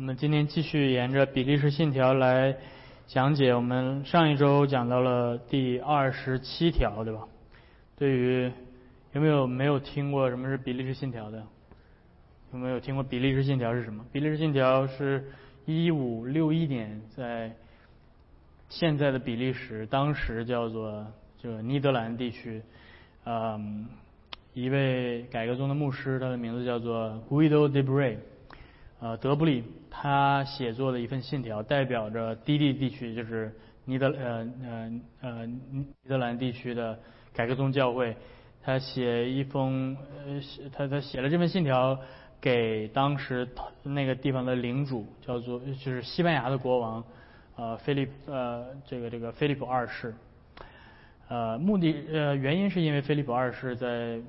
[0.00, 2.56] 我们今天继续沿着比利时信条来
[3.06, 3.54] 讲解。
[3.54, 7.28] 我们上一周讲到了第二十七条，对吧？
[7.98, 8.50] 对于
[9.12, 11.44] 有没有没有听过什么是比利时信条的？
[12.54, 14.02] 有没有听过比利时信条是什么？
[14.10, 15.22] 比利时信条是
[15.66, 17.54] 一五六一年在
[18.70, 21.06] 现在的比利时，当时叫做
[21.36, 22.62] 就尼德兰地区，
[23.26, 23.86] 嗯，
[24.54, 28.16] 一位改革中的牧师，他的名字叫做 Guido de Bray。
[29.02, 33.52] 呃，德布里他写作的一份信条，代表着低地地区，就是
[33.84, 36.98] 尼德呃呃呃尼德兰地区的
[37.34, 38.16] 改革宗教会。
[38.62, 40.40] 他写一封呃，
[40.72, 41.98] 他他写了这份信条
[42.40, 43.48] 给当时
[43.82, 47.02] 那个地方的领主，叫做就是西班牙的国王，
[47.56, 50.14] 呃，菲利呃这个这个菲利普二世。
[51.28, 54.20] 呃，目的呃原因是因为菲利普二世在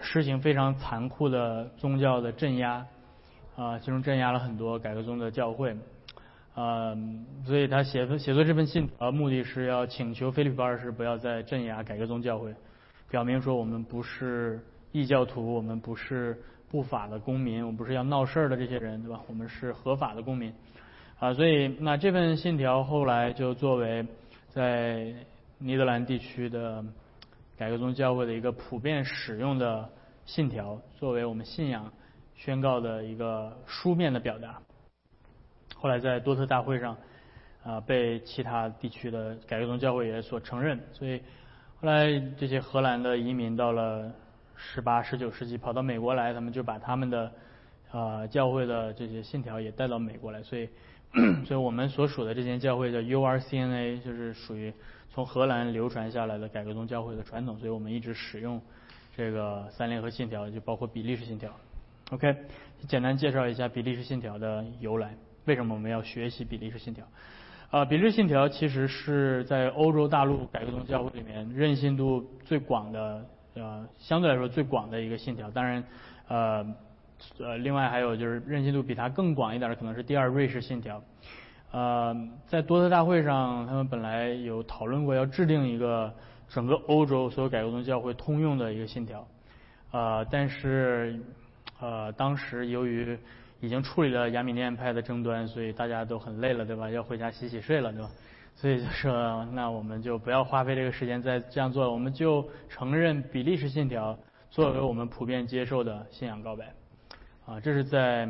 [0.00, 2.86] 实行非常残酷的宗教的镇压。
[3.58, 5.76] 啊，其中镇压了很多改革宗的教会，
[6.54, 6.96] 啊，
[7.44, 12.54] 所以他写写作这份信，呃，目的是要请求菲利普二世不要再镇压改革宗教会，
[13.10, 14.60] 表明说我们不是
[14.92, 19.20] 异教徒，我们不是不法的公民，我们不是要闹事儿的这些人，对吧？
[19.26, 20.54] 我们是合法的公民，
[21.18, 24.06] 啊，所以那这份信条后来就作为
[24.50, 25.12] 在
[25.58, 26.84] 尼德兰地区的
[27.56, 29.90] 改革宗教会的一个普遍使用的
[30.26, 31.90] 信条，作为我们信仰。
[32.38, 34.62] 宣告的一个书面的表达，
[35.74, 36.96] 后来在多特大会上，
[37.64, 40.80] 啊，被其他地区的改革宗教会也所承认。
[40.92, 41.20] 所以
[41.80, 42.08] 后来
[42.38, 44.12] 这些荷兰的移民到了
[44.54, 47.32] 十八、十九世纪，跑到美国来，他们就把他们的
[47.90, 50.40] 啊教会的这些信条也带到美国来。
[50.44, 50.68] 所以，
[51.44, 54.72] 所以我们所属的这间教会叫 URCNA，就是属于
[55.10, 57.58] 从荷兰流传下来的改革宗教会的传统。
[57.58, 58.62] 所以我们一直使用
[59.16, 61.52] 这个三联合信条，就包括比利时信条。
[62.10, 62.34] OK，
[62.86, 65.14] 简单介绍一下比利时信条的由来。
[65.44, 67.04] 为什么我们要学习比利时信条？
[67.70, 73.26] 啊，比利时信条其实是在欧洲大陆改革宗教会里面韧性度最广的，
[73.56, 75.50] 呃，相对来说最广的一个信条。
[75.50, 75.84] 当然，
[76.28, 76.66] 呃，
[77.40, 81.02] 呃，另外还有就是韧性度比它更广一点的，可能是第二瑞士信条。
[81.72, 82.16] 呃，
[82.46, 86.10] 在多特大会上，他们本来有讨论过要制定一个
[86.48, 89.28] 整个欧洲所有改革宗教会通用的一个信条，
[89.90, 91.20] 啊，但是。
[91.80, 93.16] 呃，当时由于
[93.60, 96.90] 已经处理了亚米念派的争端，所以大家都很累了，对吧？
[96.90, 98.10] 要回家洗洗睡了，对吧？
[98.56, 104.18] 所以就说，那我们就不要花费这个时间再这样做了，我们就承认比利时信条
[104.50, 106.72] 作为我们普遍接受的信仰告白。
[107.46, 108.28] 啊，这是在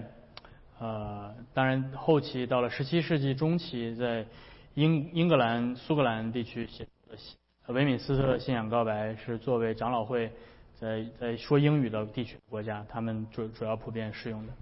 [0.78, 4.26] 呃，当然后期到了十七世纪中期，在
[4.74, 6.84] 英英格兰、苏格兰地区写
[7.66, 10.30] 的维敏斯特信仰告白是作为长老会。
[10.80, 14.52] 在在说英语的地区国家，他们主主要普遍适用的。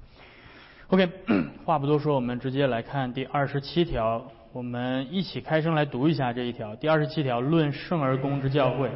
[0.89, 1.09] OK，
[1.67, 6.75] 话不多说，我们直接来看第二十七条，我们一起开声来读一下这一条。
[6.77, 8.91] 第二十七条论圣而公之教会。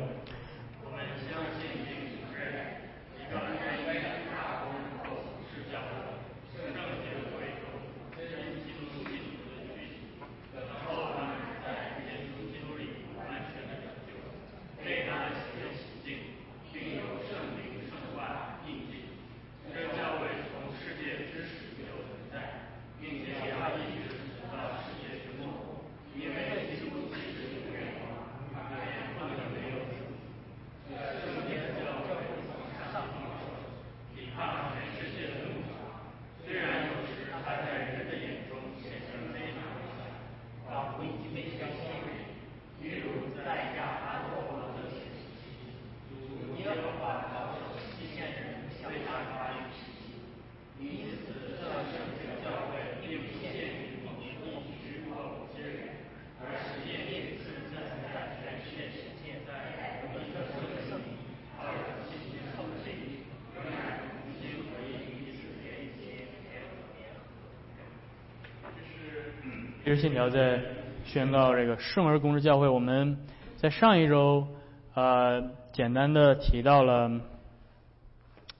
[69.91, 70.61] 这是信条在
[71.05, 72.69] 宣告这个圣而公之教会。
[72.69, 73.19] 我们
[73.57, 74.47] 在上一周
[74.95, 75.43] 呃
[75.73, 77.11] 简单的提到了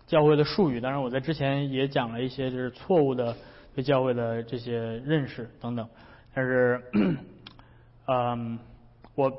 [0.09, 3.33] 教会的术语，当然我在之前也讲了一些就是错误的
[3.77, 5.89] 对教会的这些认识等等。
[6.35, 6.83] 但是
[8.09, 8.59] 嗯
[9.15, 9.33] 我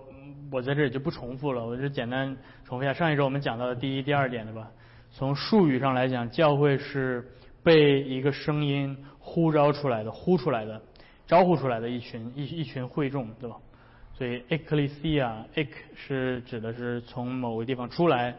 [0.50, 2.34] 我在这里就不重复了，我就简单
[2.64, 4.72] 重复一下上一周我们讲到的第一、第二点的吧。
[5.12, 7.30] 从术语上来讲，教会是
[7.62, 10.82] 被一个声音呼召出来的，呼出来的。
[11.32, 13.56] 招呼出来的一群一一群会众，对吧？
[14.14, 18.36] 所以 ecclesia，ec 是指的是从某个地方出来，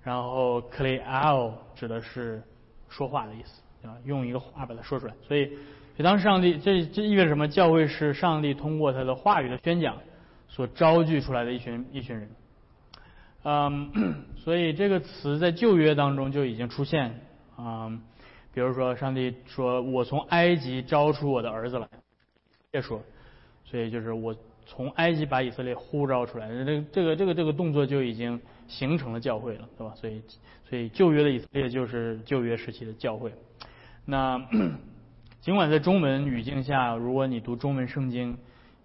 [0.00, 2.40] 然后 cleal 指的是
[2.88, 3.96] 说话的意思，对吧？
[4.04, 5.14] 用一个话把它说出来。
[5.26, 5.58] 所以
[5.98, 7.48] 就当上帝，这这意味着什么？
[7.48, 9.96] 教会是上帝通过他的话语的宣讲
[10.46, 12.30] 所招聚出来的一群一群人。
[13.42, 13.90] 嗯，
[14.38, 17.12] 所以这个词在旧约当中就已经出现
[17.56, 17.90] 啊，
[18.54, 21.88] 比如说上帝说：“我从埃及招出我的儿子来。”
[22.76, 23.00] 别说，
[23.64, 24.36] 所以就是我
[24.66, 29.94] 从埃及把以色列呼召出来，这这个这个这个动作就已经形成了教会了，对吧？
[29.94, 30.22] 所以
[30.68, 33.32] 所以旧约的以色列就是旧约时期的教会。
[34.04, 34.38] 那
[35.40, 38.36] 尽管在中文语境下，如果你读中文圣经，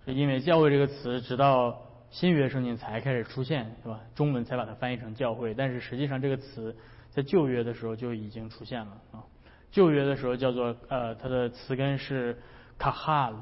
[0.06, 1.82] 是因为教会这个词直到。
[2.12, 4.02] 新约圣经才开始出现，是吧？
[4.14, 6.76] 中文才把它翻译成教会，但是实际上这个词
[7.10, 9.24] 在旧约的时候就已经出现了啊。
[9.72, 12.38] 旧约的时候叫做呃，它的词根是
[12.78, 13.36] kahal，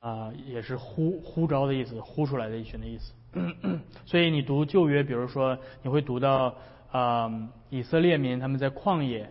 [0.00, 3.12] 啊，也是呼呼召的意思，呼出来的一群的意思。
[4.06, 6.54] 所以你读旧约，比如说你会读到
[6.90, 7.30] 啊，
[7.70, 9.30] 以色列民他们在旷野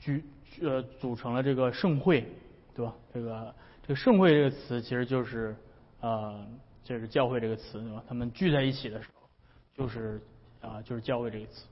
[0.00, 0.24] 聚
[0.62, 2.26] 呃组成了这个盛会，
[2.74, 2.94] 对吧？
[3.12, 5.56] 这个这个盛会这个词其实就是
[6.00, 6.46] 呃。
[6.86, 8.00] 就是教会这个词，对吧？
[8.06, 9.28] 他们聚在一起的时候，
[9.76, 10.22] 就是
[10.60, 11.66] 啊，就是教会这个词。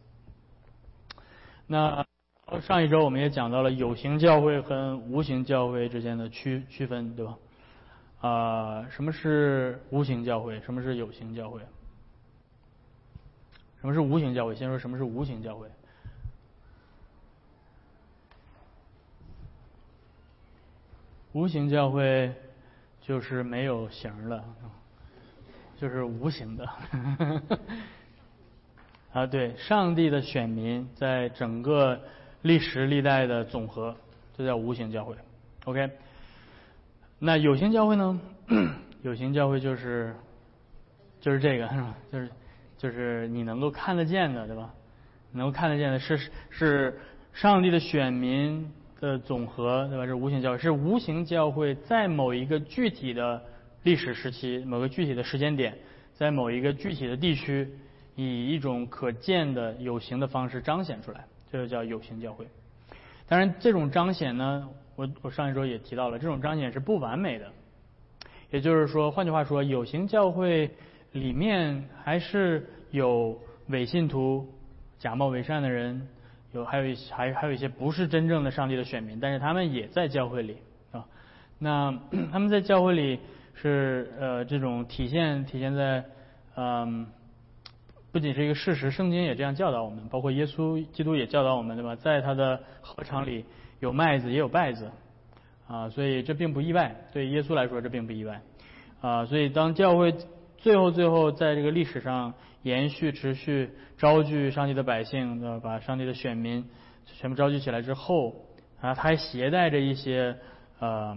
[1.68, 2.04] 那
[2.60, 7.38] 上一周我们也讲到了有形教会和无形教会之间的区区分，对吧？
[8.26, 10.58] 啊，什么是无形教会？
[10.60, 11.60] 什么是有形教会？
[13.80, 14.54] 什么是无形教会？
[14.54, 15.68] 先说什么是无形教会。
[21.32, 22.32] 无形教会
[23.02, 24.42] 就是没有形的。
[25.76, 26.66] 就是无形的，
[29.12, 32.00] 啊，对，上帝的选民在整个
[32.42, 33.94] 历史历代的总和，
[34.34, 35.14] 这叫无形教会。
[35.64, 35.90] OK，
[37.18, 38.20] 那有形教会呢？
[39.02, 40.14] 有形教会就是
[41.20, 41.94] 就是这个 是吧？
[42.12, 42.30] 就是
[42.78, 44.72] 就是你能够看得见的，对吧？
[45.32, 46.98] 能够看得见的是是
[47.32, 48.70] 上帝的选民
[49.00, 50.06] 的总和，对吧？
[50.06, 53.42] 是无形教会，是无形教会在某一个具体的。
[53.84, 55.76] 历史时期某个具体的时间点，
[56.14, 57.68] 在某一个具体的地区，
[58.16, 62.46] 以一种可见的有形的方式彰显出来，这就叫有形教会。
[63.28, 64.66] 当然，这种彰显呢，
[64.96, 67.50] 我我上一周也提到了，这种彰显是不完美的。
[68.50, 70.70] 也就是说，换句话说，有形教会
[71.12, 73.38] 里面还是有
[73.68, 74.46] 伪信徒、
[74.98, 76.08] 假冒伪善的人，
[76.52, 80.56] 有还有一还还有一些不是真正的上帝的选民，但是他们也在教会里
[80.92, 81.04] 啊。
[81.58, 81.98] 那
[82.30, 83.18] 他们在教会里。
[83.56, 86.04] 是呃，这种体现体现在
[86.56, 87.06] 嗯，
[88.10, 91.94] 不仅是一个事实，圣经也这样教导我们，包括耶稣基督也教导我们，对吧？
[91.94, 93.44] 在他的合场里
[93.84, 94.90] 有麦子也有稗子
[95.68, 98.40] 啊，所以这并不意外，对耶稣来说这并不意外
[99.00, 99.26] 啊。
[99.26, 100.14] 所以当教会
[100.56, 102.32] 最后最后在这个历史上
[102.62, 105.60] 延续持续招聚上帝的百姓，对吧？
[105.62, 106.64] 把上帝的选民
[107.04, 108.34] 全部招聚起来之后
[108.80, 110.36] 啊，他还携带着一些
[110.78, 111.16] 呃。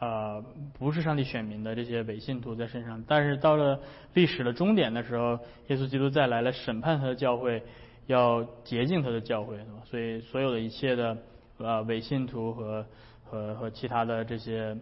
[0.00, 0.44] 呃，
[0.78, 3.80] 不是上帝选民的这些伪信徒在身上，但是到了
[4.12, 5.38] 历史的终点的时候，
[5.68, 7.62] 耶稣基督再来了审判他的教会，
[8.06, 9.56] 要洁净他的教会，
[9.86, 11.16] 所以所有的一切的
[11.58, 12.86] 呃伪信徒和
[13.24, 14.76] 和和其他的这些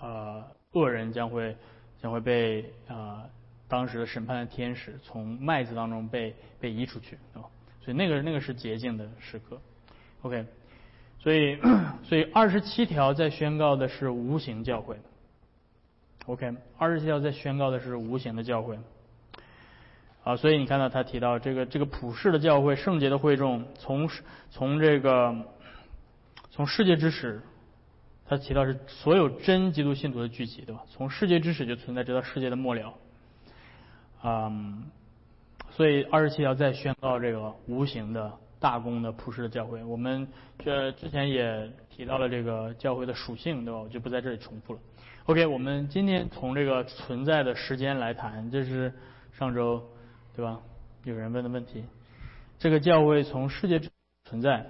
[0.00, 1.56] 呃恶人将会
[2.00, 3.24] 将会被啊
[3.68, 7.48] 当时的审判的天使从麦子当中被被移出去，对吧？
[7.82, 9.60] 所以那个那个是洁净的时刻
[10.22, 10.44] ，OK。
[11.22, 11.58] 所以，
[12.02, 14.96] 所以二十七条在宣告的是无形教会。
[16.24, 18.78] OK，二十七条在宣告的是无形的教会。
[20.24, 24.08] 啊，所以你看到他提到这个这个普世的教会、圣洁的会众，从
[24.50, 25.36] 从这个
[26.50, 27.40] 从世界之始，
[28.26, 30.82] 他提到是所有真基督信徒的聚集，对吧？
[30.90, 32.94] 从世界之始就存在，直到世界的末了。
[34.22, 34.84] 嗯，
[35.70, 38.38] 所以二十七条在宣告这个无形的。
[38.60, 40.28] 大公的普世的教会，我们
[40.58, 43.80] 这之前也提到了这个教会的属性，对吧？
[43.80, 44.80] 我就不在这里重复了。
[45.24, 48.92] OK，我们今天从这个存在的时间来谈，这是
[49.32, 49.82] 上周
[50.36, 50.60] 对吧？
[51.04, 51.82] 有人问的问题。
[52.58, 53.88] 这个教会从世界之
[54.28, 54.66] 存在，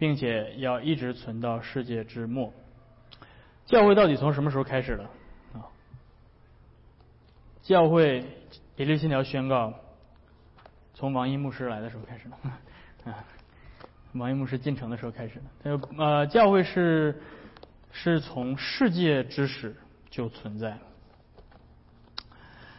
[0.00, 2.52] 并且要一直存到世界之末。
[3.66, 5.04] 教会到底从什么时候开始的
[5.52, 5.68] 啊？
[7.62, 8.24] 教会
[8.74, 9.74] 比利信条宣告，
[10.94, 13.12] 从王一牧师来的时候开始的。
[13.12, 13.22] 啊，
[14.14, 15.78] 王一牧师进城的时候开始的。
[15.98, 17.20] 呃，教会是
[17.92, 19.76] 是从世界之始
[20.08, 20.78] 就存在，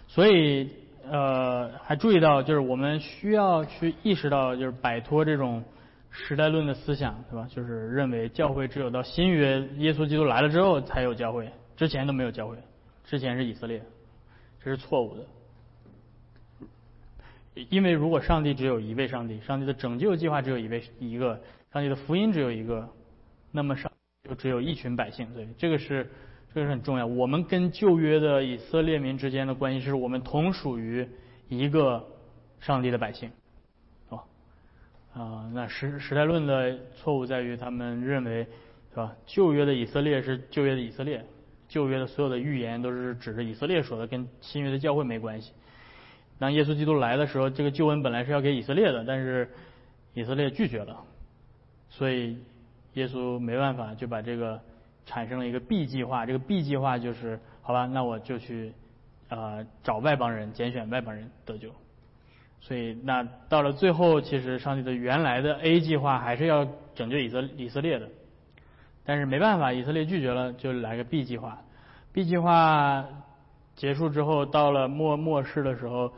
[0.08, 0.72] 所以
[1.08, 5.64] 呃，还注意到就是我们需要去意识到，就是摆脱这种
[6.12, 7.48] 时代论的思想，对吧？
[7.50, 12.58] 就是认为教会只有到新约耶稣基督来了之后才有教会，之前都没有教会，
[13.06, 13.82] 之前是以色列，
[14.62, 15.26] 这是错误的。
[17.70, 21.42] 因为如果上帝只有一位上帝，上帝的拯救计划只有一位一个，
[21.74, 22.90] 上帝的福音只有一个，
[23.52, 23.92] 那么上
[24.28, 25.34] 就只有一群百姓。
[25.34, 26.10] 对，这个是
[26.54, 27.06] 这个是很重要。
[27.06, 31.08] 我们跟旧约的以色列民之间的关系是我们同属于
[31.48, 32.06] 一个
[32.60, 33.32] 上帝的百姓。
[35.14, 38.48] 啊，那时时代论的错误在于他们认为，
[38.92, 39.14] 是吧？
[39.26, 41.26] 旧约的以色列是旧约的以色列，
[41.68, 45.52] 旧约的所有的预言都是指着以色列说的，跟新约的教会没关系。
[46.40, 49.50] 当耶稣基督来的时候，这个救恩本来是要给以色列的，但是
[50.14, 50.98] 以色列拒绝了，
[51.90, 52.38] 所以
[52.94, 54.60] 耶稣没办法就把这个
[55.06, 56.26] 产生了一个 B 计划。
[56.26, 58.72] 这个 B 计划就是，好吧，那我就去
[59.28, 61.70] 呃找外邦人，拣选外邦人得救。
[62.62, 66.66] 所以那到了最后，其实上帝的原来的 A 计划还是要
[66.96, 68.08] 拯救以色以色列的，
[69.04, 71.62] 但是没办法，以色列拒绝了，就来个 B 计划。
[72.14, 73.06] B 计划
[73.76, 76.14] 结束之后，到了末末世的时候。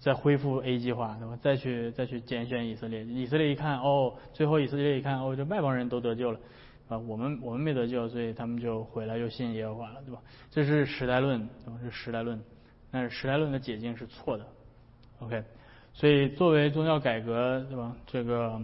[0.00, 1.38] 再恢复 A 计划，对吧？
[1.40, 6.40] 再去再去拣选以色列，以色列一看，哦，最后以色列一看，哦，这外邦人都得救了，
[6.88, 10.20] 啊，我们我们没得救，所以他们就回来又信耶和华了，对吧？
[10.50, 11.78] 这是时代论，对吧？
[11.80, 12.42] 是时代论，
[12.90, 14.44] 但是时代论的解经是错的
[15.20, 15.44] ，OK？
[15.94, 17.96] 所以作为宗教改革，对吧？
[18.06, 18.60] 这个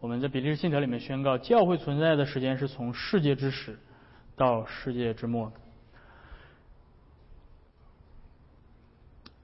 [0.00, 3.78] 我们在比利时信条里面宣告，教会存在的时间是从世界之始
[4.36, 5.52] 到世界之末。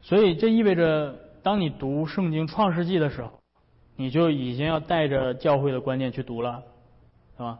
[0.02, 3.32] 所以这意味着，当你读圣经创世纪的时候，
[3.96, 6.62] 你就已经要带着教会的观念去读了，
[7.36, 7.58] 是吧？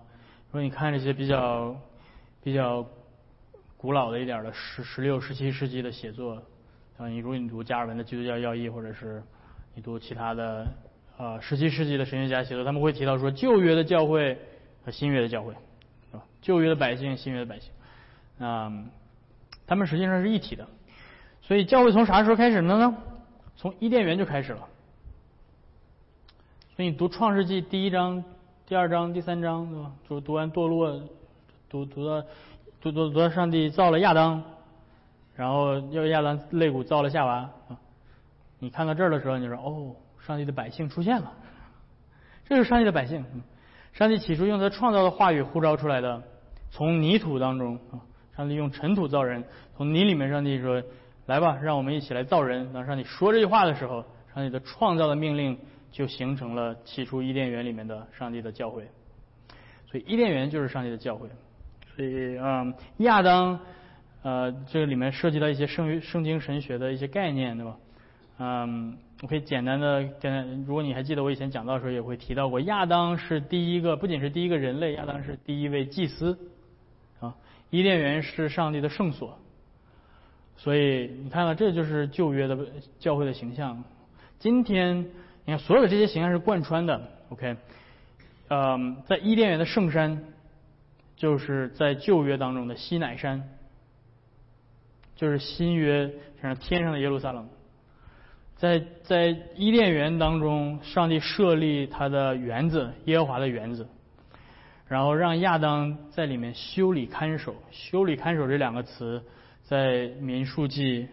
[0.52, 1.76] 说你看这些比较
[2.42, 2.86] 比较
[3.76, 6.42] 古老的一点的十十六、十七世纪的写作，
[6.98, 9.22] 啊，你如果你读加尔文的《基督教要义》，或者是
[9.74, 10.66] 你读其他的
[11.18, 14.38] 啊十七世纪的神学家写作，他们会提到说旧约的教会
[14.82, 15.52] 和新约的教会，
[16.10, 16.24] 是吧？
[16.40, 17.70] 旧约的百姓、新约的百姓，
[18.38, 18.72] 啊，
[19.66, 20.66] 他们实际上是一体的。
[21.42, 22.96] 所以教会从啥时候开始的呢？
[23.58, 24.66] 从伊甸园就开始了。
[26.76, 28.24] 所以你读创世纪第一章、
[28.66, 29.92] 第二章、第三章，对吧？
[30.08, 31.02] 读读完堕落，
[31.68, 32.22] 读读到
[32.80, 34.42] 读读读到上帝造了亚当，
[35.37, 37.35] 然后又亚当肋骨造了夏娃
[37.69, 37.78] 啊。
[38.59, 39.95] 你看到这儿的时候，你说哦，
[40.26, 41.33] 上帝的百姓出现了，
[42.49, 43.25] 这是上帝的百姓。
[43.93, 46.23] 上帝起初用他创造的话语呼召出来的，
[46.71, 48.00] 从泥土当中啊，
[48.37, 49.45] 上帝用尘土造人，
[49.76, 50.83] 从泥里面，上帝说。
[51.26, 52.73] 来吧，让我们一起来造人。
[52.73, 55.59] 当上帝说这句话的时候，上帝的创造的命令
[55.90, 58.83] 就形成了起初伊甸园里面的上帝的教诲。
[59.90, 61.23] 所以伊甸园就是上帝的教诲。
[61.97, 63.59] 所以，嗯，亚当，
[64.26, 67.76] 呃，这个里面涉及到一些圣圣经神学的一些概念，对吧？
[68.38, 76.37] 嗯，我可以简单的简单，如果你还记得我以前讲到的时候，也会提到过，亚当是第一个，不仅是第一个人类，亚当是第一位祭司。
[77.21, 77.37] 啊，
[77.71, 79.38] 伊甸园是上帝的圣所。
[80.56, 82.59] 所以你看到，这就是旧约的
[82.99, 83.85] 教会的形象。
[84.40, 85.06] 今天
[85.45, 87.00] 你看，所有的这些形象是贯穿的。
[87.28, 87.56] OK，
[88.49, 90.21] 嗯，在伊甸园的圣山，
[91.14, 93.49] 就是在旧约当中的西乃山，
[95.16, 97.49] 就是新约像天上的耶路撒冷。
[98.54, 103.88] 在在伊甸园当中，上帝设立他的园子，耶和华的园子，
[104.87, 107.56] 然后让亚当在里面修理看守。
[107.73, 109.20] 修理看守这两个词。
[109.68, 111.08] 在民数记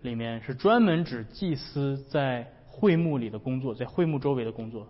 [0.00, 4.88] 里面是专门指祭司在会幕里的工作，在会幕周围的工作。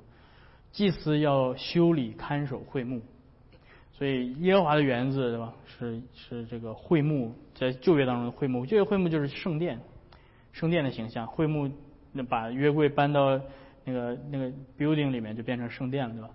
[0.70, 3.02] 祭司要修理看守会幕，
[3.98, 5.52] 所以耶和华的园子对吧？
[5.66, 9.80] 是是这个会幕，在旧约当中的会幕，旧约会幕就是圣殿，
[10.52, 11.26] 圣殿的形象。
[11.26, 11.68] 会幕
[12.12, 13.40] 那把约柜搬到
[13.84, 16.30] 那个那个 building 里面，就变成圣殿了，对吧？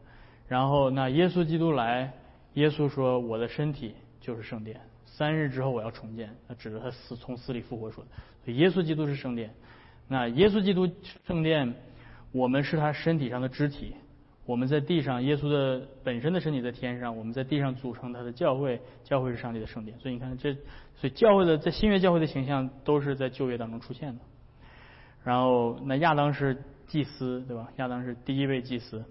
[0.50, 2.12] 然后那耶稣基督来，
[2.56, 8.04] 耶稣说：“我的身体就是圣殿。”三日之后我要重建，他指着他死从死里复活说
[8.46, 8.52] 的。
[8.52, 9.54] 耶稣基督是圣殿，
[10.10, 10.86] 那耶稣基督
[11.26, 11.74] 圣殿，
[12.34, 13.96] 我们是他身体上的肢体，
[14.46, 19.98] 我们在地上，耶稣的本身的身体在天上，我们在地上组成他的教会，教会是上帝的圣殿。
[20.00, 20.54] 所以你看这，
[20.96, 24.22] 所以教会的在新约教会的形象都是在旧约当中出现的。
[25.24, 27.70] 然后那亚当是祭司，对吧？
[27.78, 29.06] 亚当是第一位祭司，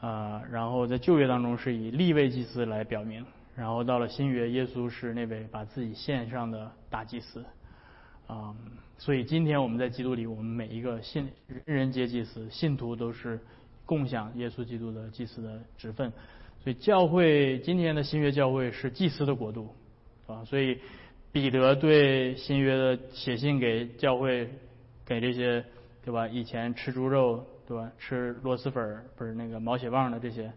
[0.00, 3.24] 啊，然后在旧约当中是以立位祭司来表明。
[3.54, 7.44] 然后到了新约，耶稣是那位把自己献上的大祭司，
[8.26, 8.52] 啊，
[8.98, 13.38] 所以今天我们在基督里，我们每一个信人人皆祭司，信徒都是
[13.86, 16.12] 共享耶稣基督的祭司的职分。
[16.62, 19.74] 所以教会今天的新约教会是祭司的国度，
[20.26, 20.78] 啊，所以
[21.32, 24.48] 彼得对新约的写信给教会，
[25.04, 25.64] 给这些
[26.04, 26.26] 对吧？
[26.28, 27.90] 以前吃猪肉对吧？
[27.98, 30.52] 吃螺蛳粉不是那个毛血旺的这些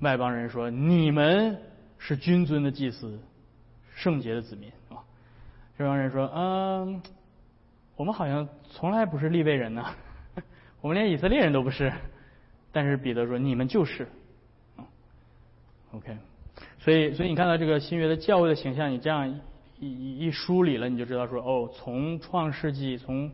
[0.00, 1.56] 外邦人说，你们。
[1.98, 3.18] 是君尊的祭司，
[3.94, 5.00] 圣洁的子民啊！
[5.78, 7.00] 这帮人说：“嗯，
[7.96, 9.82] 我们好像从来不是立位人呢，
[10.82, 11.90] 我们连以色列人都不是。”
[12.76, 14.06] 但是彼得说：“你们就是。
[15.92, 16.14] ”OK，
[16.78, 19.40] 所以，所以你看到这个新约的教会的形象，你这样
[19.80, 23.32] 一一梳理了，你就知道说，哦，从创世纪，从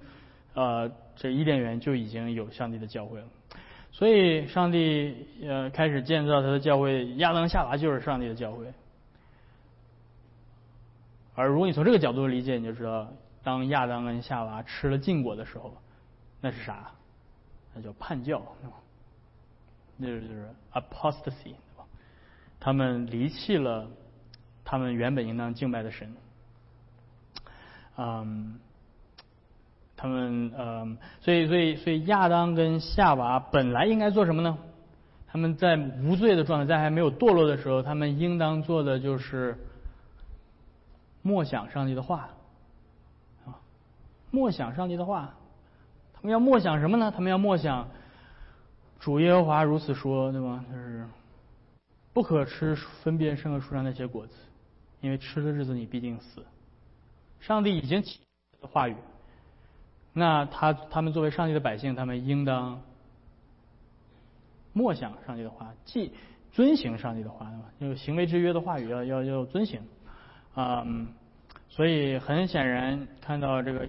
[0.55, 3.27] 呃这伊甸园就已经有上帝的教会了。
[3.91, 8.73] 所以，上帝呃开始建造他的教会，亚当夏娃就是上帝的教会。
[11.35, 15.77] 而如果你从这个角度理解，你就知道，当亚当跟夏娃吃了禁果的时候，
[16.41, 16.93] 那是啥？
[17.75, 18.41] 那叫叛教，
[20.03, 21.85] 那就是 apostasy，对吧？
[22.59, 23.89] 他们离弃了
[24.65, 26.13] 他们原本应当敬拜的神，
[27.97, 28.59] 嗯，
[29.97, 34.59] 他们嗯，所以所以所以亚当跟夏娃本来应该做什么呢？
[35.29, 39.57] 他们在无罪的状态，在还没有堕落的时候，他们应当做的就是。
[41.25, 42.31] 默想上帝的话，
[43.47, 43.55] 啊，
[44.33, 45.33] 默想上帝的话，
[46.13, 47.13] 他们要默想什么呢？
[47.15, 47.89] 他们要默想
[49.03, 50.65] 主耶和华如此说，对吗？
[50.71, 51.05] 就是
[52.13, 54.37] 不可吃分辨生和树上那些果子，
[55.01, 56.41] 因为吃的日子你必定死。
[57.41, 58.21] 上帝已经起
[58.61, 58.95] 的话语，
[60.13, 62.81] 那他他们作为上帝的百姓，他们应当
[64.73, 66.13] 默想上帝的话，既
[66.53, 67.65] 遵行上帝的话，对吧？
[67.81, 69.81] 就行为之约的话语要要要遵行。
[70.55, 71.09] 啊，嗯
[71.69, 73.89] 所以很显然看到这个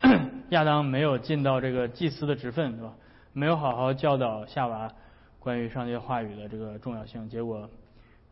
[0.50, 2.92] 亚当没有尽到这个祭司的职分，对吧？
[3.36, 4.90] 没有好好教导夏娃
[5.38, 7.68] 关于上帝话语的这个重要性，结果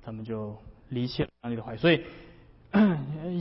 [0.03, 0.57] 他们就
[0.89, 1.77] 离弃了上帝的话语。
[1.77, 2.03] 所以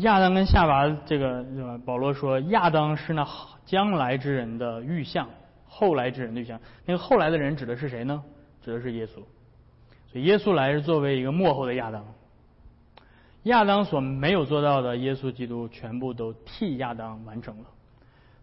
[0.02, 1.42] 亚当跟夏娃这个，
[1.86, 3.26] 保罗说亚当是那
[3.64, 5.30] 将来之人的预像，
[5.66, 6.60] 后来之人的预像。
[6.86, 8.22] 那个后来的人指的是谁呢？
[8.62, 9.22] 指的是耶稣。
[10.12, 12.06] 所以耶稣来是作为一个幕后的亚当。
[13.44, 17.70] 亚当所没有做到的，耶稣基督全部都替亚当完成了。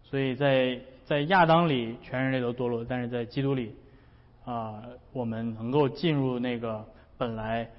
[0.03, 3.75] 所以在在亚当里，全人类都堕落；但是在基督里，
[4.45, 4.81] 啊，
[5.11, 6.85] 我们能够进入那个
[7.17, 7.69] 本来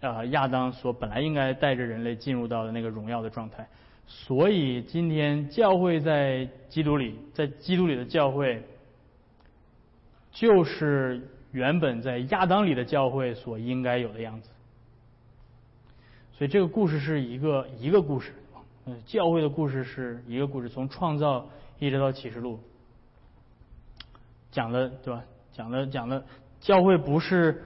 [0.00, 3.66] 啊亚当所本来应该带着人类进入到的那个荣耀的状态。
[4.06, 8.62] 所以今天教会在基督里，在基督里的教会，
[10.32, 11.20] 就是
[11.52, 14.50] 原本在亚当里的教会所应该有的样子。
[16.32, 18.32] 所以这个故事是一个一个故事，
[18.86, 22.58] 嗯，教会的故事是一个故事，从创造一直到启示录，
[24.52, 25.24] 讲的对吧？
[25.52, 26.24] 讲的讲的
[26.60, 27.64] 教会不是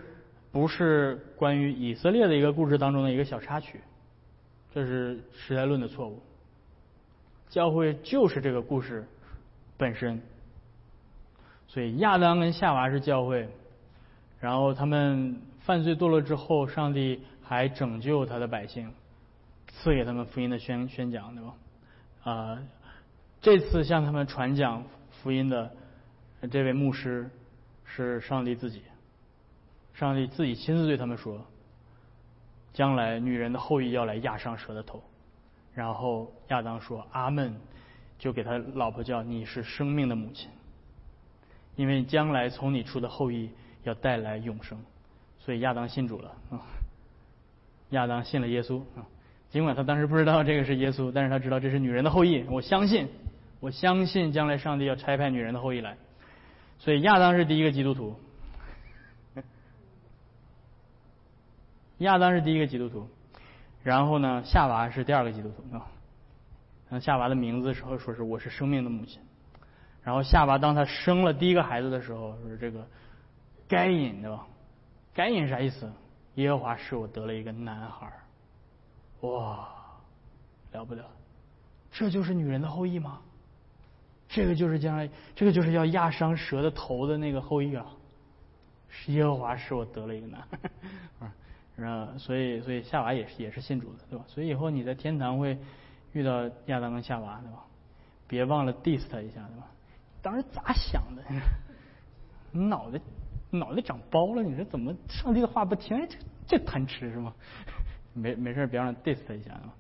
[0.51, 3.83] 不是关于以色列的一个故事当中的一个小插曲，
[4.73, 6.23] 这是时代论的错误。
[7.51, 9.07] 教会就是这个故事
[9.77, 10.23] 本身。
[11.69, 13.47] 所以亚当跟夏娃是教会，
[14.41, 17.21] 然后他们犯罪堕落之后，上帝。
[17.49, 18.91] 还拯救他的百姓，
[19.69, 21.55] 赐给他们福音的宣宣讲，对吧？
[22.25, 22.59] 啊，
[23.41, 25.71] 这次向他们传讲福音的
[26.49, 27.31] 这位牧师
[27.85, 28.83] 是上帝自己，
[29.95, 31.45] 上帝自己亲自对他们说
[32.73, 35.03] ：“将来女人的后裔要来压伤蛇的头。”
[35.75, 37.55] 然后亚当说：“阿门。”
[38.19, 40.49] 就给他老婆叫：“你是生命的母亲，
[41.75, 43.51] 因为将来从你出的后裔
[43.85, 44.79] 要带来永生。”
[45.39, 46.65] 所以亚当信主了啊。
[47.91, 49.05] 亚当信了耶稣啊，
[49.51, 52.43] 尽管他当时不知道这个是耶稣，但是他知道这是女人的后裔。
[52.49, 53.07] 我相信，
[53.61, 55.99] 我相信将来上帝要差派女人的后裔来，
[56.79, 58.19] 所以亚当是第一个基督徒。
[61.99, 63.09] 亚当是第一个基督徒，
[63.83, 65.87] 然后呢，夏娃是第二个基督徒啊。
[66.91, 69.19] 那夏娃的名字时候说是我是生命的母亲，
[70.03, 72.87] 然后夏娃当他生了第一个孩子的时候，说这个
[73.67, 74.47] 该隐对吧？
[75.15, 75.91] 该隐啥意思？
[76.35, 78.13] 耶和华使我得了一个男孩
[79.23, 79.67] 哇，
[80.73, 81.03] 了不得！
[81.91, 83.23] 这就是女人的后裔吗？
[84.29, 87.87] 这个就是将来，这个就是要压伤蛇的头的那个后裔啊！
[88.89, 91.29] 是耶和华使我得了一个男孩
[91.85, 94.25] 啊，所以所以夏娃也是也是信主的，对吧？
[94.27, 95.59] 所以以后你在天堂会
[96.13, 97.65] 遇到亚当跟夏娃，对吧？
[98.27, 99.67] 别忘了 diss 他一下，对吧？
[100.23, 101.23] 当时咋想的？
[102.59, 102.99] 脑袋？
[103.51, 105.97] 脑袋长包了，你说怎么上帝的话不听？
[105.97, 107.35] 哎，这这贪吃是吗？
[108.15, 109.75] 没没事，别让 diss 他一下啊。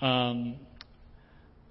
[0.00, 0.56] 嗯，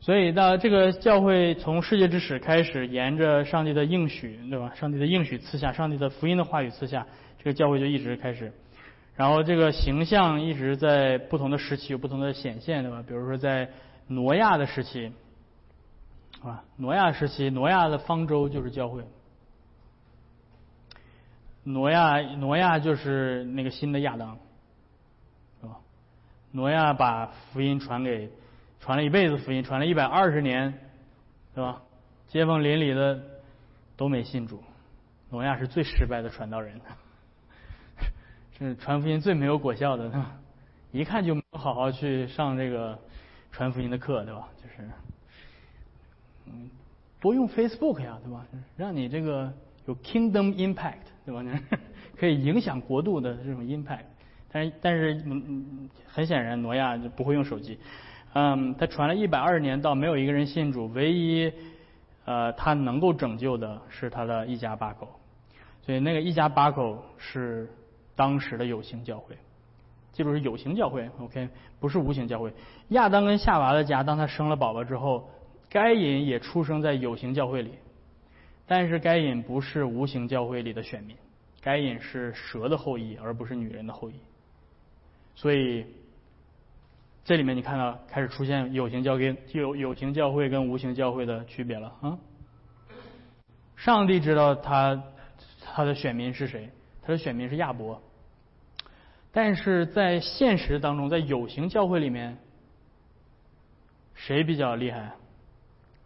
[0.05, 4.71] 所以到这个教会从世界之始开始，沿着上帝的应许，对吧？
[4.75, 7.07] 上帝的应许赐下，上帝的福音的话语赐下，
[7.39, 8.53] 这个教会就一直开始。
[9.15, 13.03] 然后这个形象一直在不同的时期有不同的显现，对吧？
[13.07, 13.67] 比如说在
[14.07, 15.11] 挪亚的时期，
[16.43, 19.03] 啊，挪亚时期，挪亚的方舟就是教会。
[21.63, 24.37] 挪亚，挪亚就是那个新的亚当，
[25.59, 25.77] 是吧？
[26.51, 28.29] 挪亚把福音传给，
[28.85, 30.71] 传了一辈子福音，传了一百二十年，
[31.55, 31.81] 对吧？
[32.27, 33.19] 街坊邻里的
[33.97, 34.61] 都没信主，
[35.31, 36.79] 挪亚是最失败的传道人，
[38.59, 40.37] 是传福音最没有果效的，对吧
[40.91, 42.95] 一看就没有好好去上这个
[43.51, 44.47] 传福音的课，对吧？
[44.61, 44.87] 就是，
[46.45, 46.69] 嗯，
[47.19, 48.45] 多用 Facebook 呀，对吧？
[48.77, 49.51] 让你这个
[49.87, 51.43] 有 Kingdom Impact，对吧？
[52.15, 54.05] 可以影响国度的这种 Impact。
[54.51, 57.79] 但是，但是，嗯嗯，很显然，挪亚就不会用手机。
[58.37, 61.49] 嗯，他传了一百二十年，到没有一个人信主，唯一，
[62.25, 65.07] 呃，他能够拯救的是他的一家八口。
[65.85, 67.69] 所以，那个一家八口是
[68.13, 69.37] 当时的有形教会，
[70.11, 71.47] 记住是有形教会，OK，
[71.79, 72.51] 不是无形教会。
[72.89, 75.29] 亚当跟夏娃的家，当他生了宝宝之后，
[75.69, 77.71] 该隐也出生在有形教会里，
[78.67, 81.15] 但是该隐不是无形教会里的选民，
[81.61, 84.15] 该隐是蛇的后裔，而不是女人的后裔。
[85.35, 85.85] 所以，
[87.25, 92.19] 这里面你看到开始出现有形教跟有有形教会跟无形教会的区别了啊。
[93.75, 95.03] 上帝知道他
[95.59, 96.69] 他的选民是谁，
[97.01, 97.99] 他的选民是亚伯。
[99.31, 102.37] 但是在现实当中，在有形教会里面，
[104.13, 105.11] 谁比较厉害？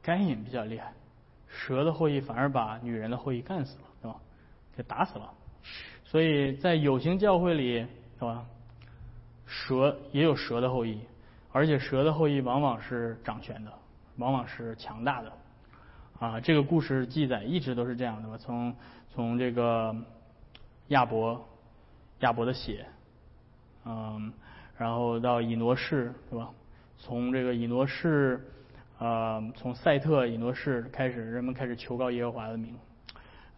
[0.02, 0.94] 该隐比较厉害，
[1.50, 4.18] 蛇的后裔反而把女人的后裔干死了，对吧？
[4.78, 5.34] 给打死了。
[6.06, 7.86] 所以在有形教会里，
[8.18, 8.46] 是吧？
[9.50, 11.02] 蛇也有蛇的后裔，
[11.52, 13.74] 而且蛇的后裔往往是掌权的，
[14.18, 15.34] 往往是强大的。
[16.20, 18.38] 啊，这个故事记载一直都是这样的吧？
[18.38, 18.76] 从
[19.12, 19.96] 从这个
[20.90, 21.44] 亚伯
[22.20, 22.86] 亚伯的血，
[23.86, 24.32] 嗯，
[24.78, 26.52] 然后到以挪士，是吧？
[27.00, 28.46] 从这个以挪士，
[29.00, 32.76] 呃，从赛特以挪士开始，人们开始求告耶和华的名，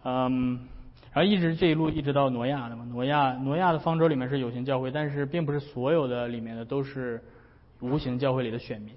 [0.03, 0.67] 嗯。
[1.13, 7.21] 然后一直这一路一直到挪亚的嘛，挪亚挪亚的方舟里面是有形教会，但是并不是所有的里面的都是
[7.81, 8.95] 无形教会里的选民，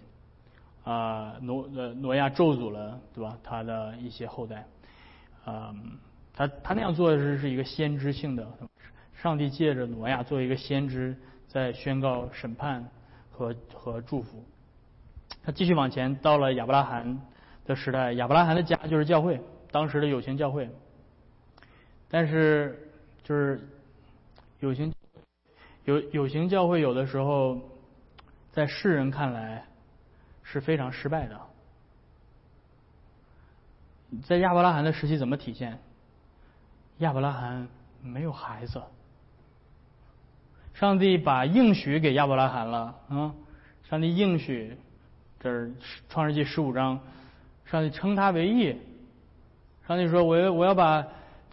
[0.85, 3.37] 啊挪呃挪亚咒诅了对吧？
[3.43, 4.65] 他的一些后代，
[5.45, 5.75] 啊
[6.33, 8.47] 他他那样做的是是一个先知性的，
[9.21, 11.17] 上帝借着挪亚作为一个先知
[11.49, 12.89] 在宣告审判
[13.33, 14.45] 和和祝福。
[15.43, 17.21] 他继续往前到了亚伯拉罕
[17.67, 19.41] 的时代，亚伯拉罕的家就是教会，
[19.73, 20.71] 当时的有形教会。
[22.09, 22.89] 但是，
[23.25, 23.61] 就是
[24.61, 24.93] 有形
[25.85, 27.61] 有有形教会有的时候，
[28.53, 29.65] 在世人看来
[30.45, 31.41] 是非常失败的。
[34.23, 35.77] 在亚伯拉罕的时期怎么体现？
[36.99, 37.67] 亚伯拉罕
[38.01, 38.81] 没有孩子，
[40.73, 43.35] 上帝把应许给亚伯拉罕了啊！
[43.91, 44.79] 上帝应许，
[45.41, 45.75] 这是
[46.09, 47.01] 创世纪十五章，
[47.65, 48.79] 上帝称他为义。
[49.89, 51.05] 上帝说：“我要我要把。”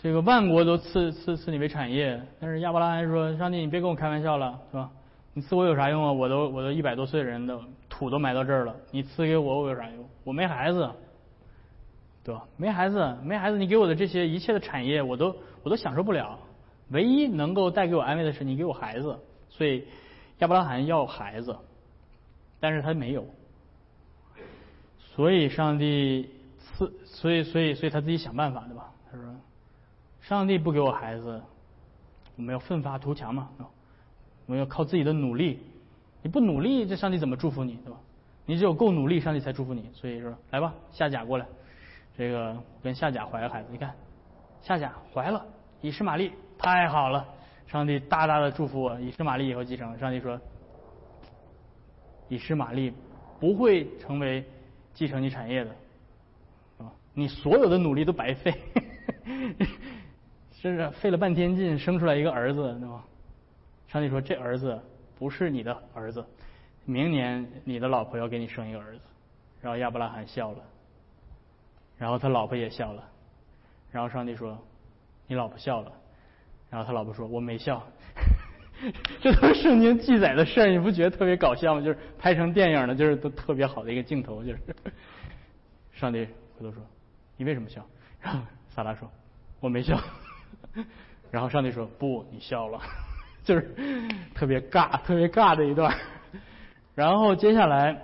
[0.01, 4.89] 这个万国都赐赐赐你为产业，但是亚伯拉罕说：“上帝，你别跟我开玩笑了，是吧？
[5.33, 6.11] 你赐我有啥用啊？
[6.11, 10.09] 我都我都一百多岁的人的土都埋到这儿了，你赐给我我有啥用？
[10.23, 10.89] 我没孩子，
[12.23, 12.43] 对吧？
[12.57, 16.39] 没孩子，没孩子，你给我的这些一切的产业，我都我都享受不了。
[16.89, 19.15] 唯一能够带给我安慰的是你给我孩子，
[19.49, 19.85] 所以
[20.39, 21.55] 亚伯拉罕要孩子，
[22.59, 23.23] 但是他没有，
[25.13, 26.27] 所以上帝
[26.59, 28.87] 赐，所以所以所以他自己想办法，对吧？”
[30.23, 31.41] 上帝不给我孩子，
[32.35, 33.49] 我们要奋发图强嘛，
[34.45, 35.59] 我们要靠自己的努力。
[36.21, 37.99] 你不努力，这上帝怎么祝福你，对吧？
[38.45, 39.89] 你只有够努力，上帝才祝福你。
[39.93, 41.45] 所以说，来吧，夏甲过来，
[42.15, 43.95] 这个跟夏甲怀个孩子，你看，
[44.61, 45.43] 夏甲怀了，
[45.81, 47.25] 以实玛利，太好了，
[47.65, 49.97] 上帝大大的祝福我，以实玛利以后继承。
[49.97, 50.39] 上帝说，
[52.27, 52.93] 以实玛利
[53.39, 54.45] 不会成为
[54.93, 55.71] 继承你产业的，
[56.77, 58.53] 啊，你所有的努力都白费。
[60.61, 63.03] 是是费了半天劲生出来一个儿子，对吧？
[63.87, 64.79] 上帝说这儿子
[65.17, 66.23] 不是你的儿子，
[66.85, 69.01] 明年你的老婆要给你生一个儿子。
[69.61, 70.57] 然后亚伯拉罕笑了，
[71.97, 73.03] 然后他老婆也笑了，
[73.91, 74.57] 然后上帝说
[75.27, 75.91] 你老婆笑了，
[76.69, 77.81] 然后他老婆说我没笑。
[79.21, 81.81] 这都是圣经记载的事儿，你不觉得特别搞笑吗？
[81.81, 84.59] 就是拍成电影的，就是都特别好的一个镜头，就是
[85.93, 86.25] 上帝
[86.57, 86.81] 回头说
[87.37, 87.85] 你为什么笑？
[88.19, 89.07] 然后萨拉说
[89.59, 89.99] 我没笑。
[91.31, 92.79] 然后上帝说：“不，你笑了，
[93.43, 93.73] 就是
[94.35, 95.95] 特别尬、特别尬的一段。
[96.93, 98.01] 然后接下来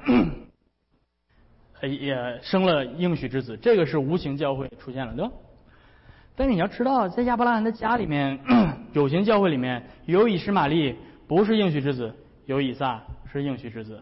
[1.81, 5.31] 也生了应许之子，这个是无形教会出现了，对吧？
[6.35, 8.39] 但是你要知道，在亚伯拉罕的家里面，
[8.93, 10.95] 有形教会里面有以实玛利，
[11.27, 12.11] 不是应许之子；
[12.45, 14.01] 有以撒，是应许之子。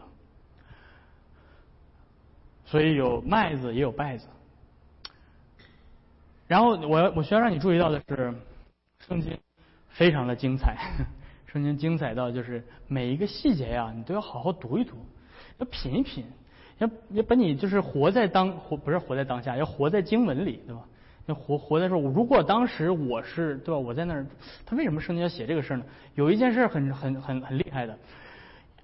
[2.64, 4.28] 所以有麦子，也有稗子。
[6.46, 8.34] 然后我我需要让你注意到的是。”
[9.06, 9.38] 圣经
[9.88, 10.74] 非常的精彩，
[11.46, 14.96] 圣经精彩到就是每一个细节呀，你都要好好读一读，
[15.58, 16.24] 要品一品，
[16.78, 20.82] 要要把你就是活在当活不是活在当下，要活在经文里，对吧？
[21.26, 23.78] 要活活在说，如果当时我是对吧？
[23.78, 24.26] 我在那儿，
[24.64, 25.84] 他为什么圣经要写这个事儿呢？
[26.14, 27.98] 有一件事很很很很厉害的，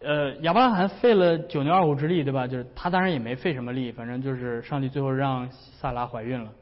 [0.01, 2.47] 呃，亚伯拉罕费了九牛二虎之力，对吧？
[2.47, 6.53] 就是他当然也没费什么力，反正就是上帝最后让萨拉怀孕了，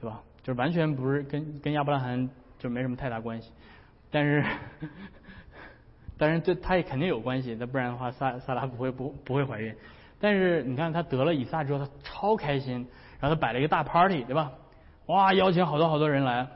[0.00, 0.20] 对吧？
[0.46, 3.50] 就是完全不是跟跟亚伯拉罕就没什么太大关系，
[4.12, 4.44] 但是，
[6.16, 9.74] 但是这他也肯定有关系，那不然的话萨萨拉不会不不会怀孕。
[10.20, 12.86] 但是你看他得了以撒之后，他超开心，
[13.18, 14.52] 然后他摆了一个大 party，对吧？
[15.06, 16.46] 哇，邀请好多好多人来。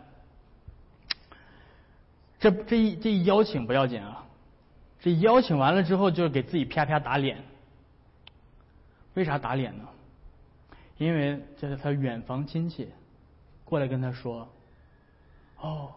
[2.38, 4.24] 这这一这一邀请不要紧啊。
[5.00, 7.38] 这邀请完了之后，就给自己啪啪打脸。
[9.14, 9.85] 为啥打脸呢？
[10.96, 12.88] 因为这是他远房亲戚
[13.70, 14.46] 过来跟他说
[15.62, 15.92] ：“哦，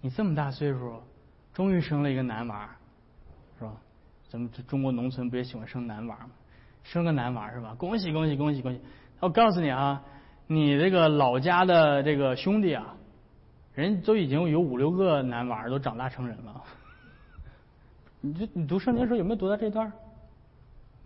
[0.00, 1.00] 你这么大岁数，
[1.54, 2.68] 终于生了一个男娃，
[3.56, 3.72] 是吧？
[4.28, 6.30] 咱们这中国农村不也喜欢生男娃吗？
[6.82, 7.76] 生个男娃是吧？
[7.78, 8.80] 恭喜恭喜恭喜恭喜！
[9.20, 10.02] 我告诉你啊，
[10.48, 12.96] 你这个老家的这个兄弟啊，
[13.72, 16.64] 人都已经有五六个男娃都长大成人了。”
[18.20, 19.90] 你这你读圣经的时候有没有读到这段？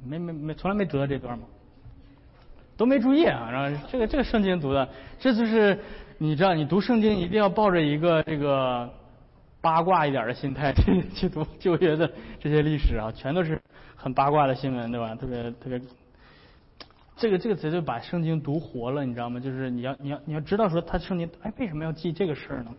[0.03, 1.44] 没没没，从来没读到这段吗？
[2.77, 3.49] 都没注意啊！
[3.51, 5.79] 然后这个这个圣经读的，这就是
[6.19, 8.93] 你知道，你读圣经一定要抱着一个这个
[9.61, 12.11] 八卦一点的心态去去读旧约的
[12.41, 13.61] 这些历史啊，全都是
[13.97, 15.15] 很八卦的新闻，对吧？
[15.15, 15.81] 特别特别，
[17.17, 19.39] 这个这个词就把圣经读活了，你知道吗？
[19.41, 22.75] 就是你要你要你要知道说他圣经哎为什么要记这个事儿呢？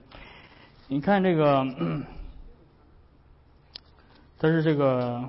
[0.87, 1.65] 你看这个。
[4.37, 5.23] 但是这个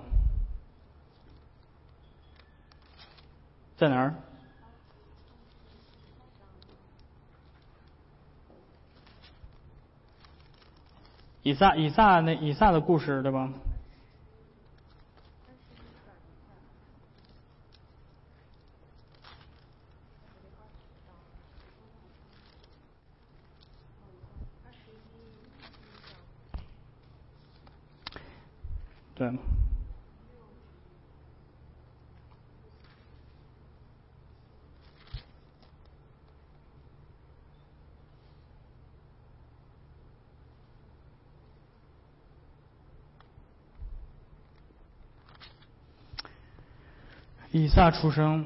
[3.76, 4.14] 在哪儿？
[11.46, 13.48] 以撒，以撒那以撒的故事，对吧？
[29.14, 29.30] 对。
[47.56, 48.44] 以萨出生。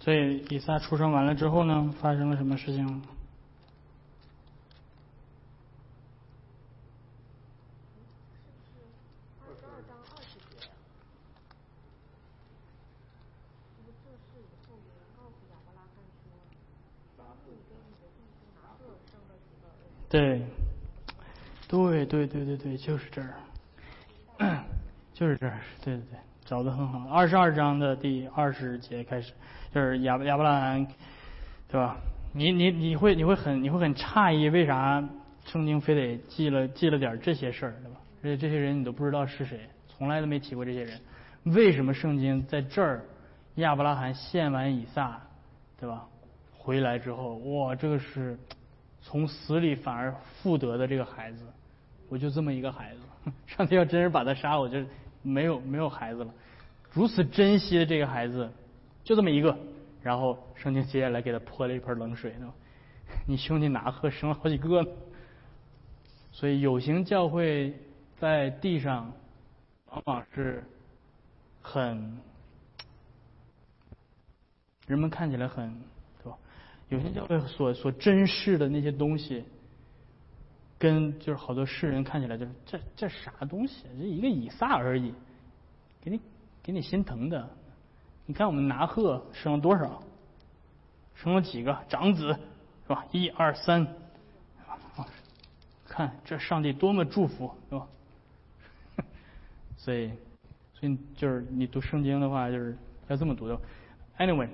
[0.00, 3.02] 所以以撒出生完了之后呢，发生了什么事情？
[20.08, 20.42] 对，
[21.68, 23.34] 对对对对对，就是这儿，
[25.14, 26.18] 就是这儿，对对对，
[26.50, 27.08] 找的很好。
[27.08, 29.32] 二十二章的第二十节开始。
[29.72, 30.84] 就是亚亚伯拉罕，
[31.68, 31.96] 对吧？
[32.32, 35.00] 你你你会你会很你会很诧异，为啥
[35.44, 38.00] 圣经非得记了记了点这些事儿，对吧？
[38.20, 41.00] 而且这些人你都不知道是谁，从来都没提过这些人。
[41.44, 43.04] 为什么圣经在这儿
[43.54, 45.20] 亚伯拉罕献完以撒，
[45.78, 46.04] 对吧？
[46.58, 48.36] 回来之后，哇，这个是
[49.00, 51.44] 从死里反而复得的这个孩子，
[52.08, 54.84] 我就这么一个孩子， 上帝要真是把他杀，我就
[55.22, 56.34] 没有没有孩子了。
[56.92, 58.50] 如此珍惜的这个孩子。
[59.02, 59.56] 就这么一个，
[60.02, 62.52] 然后圣经接下来给他泼了一盆冷水，呢。
[63.26, 64.86] 你兄弟哪喝生了好几个？
[66.30, 67.74] 所以有形教会
[68.18, 69.10] 在地上
[69.86, 70.62] 往往是
[71.60, 72.18] 很
[74.86, 75.74] 人们看起来很，
[76.22, 76.38] 对吧？
[76.90, 79.42] 有形教会所所珍视的那些东西，
[80.80, 83.84] 跟就是好多世人看起来就是这这啥东西？
[83.98, 85.12] 这一个以撒而已，
[86.00, 86.18] 给你
[86.62, 87.48] 给你心疼的。
[88.24, 90.02] 你看我们拿鹤生了多少？
[91.14, 92.28] 生了几个长子，
[92.84, 93.04] 是吧？
[93.12, 93.86] 一二三，
[95.86, 97.86] 看这上帝多么祝福，是吧？
[99.76, 100.10] 所以，
[100.72, 102.74] 所以就是你读圣经的话，就是
[103.08, 103.60] 要这么读的。
[104.18, 104.48] Anyway，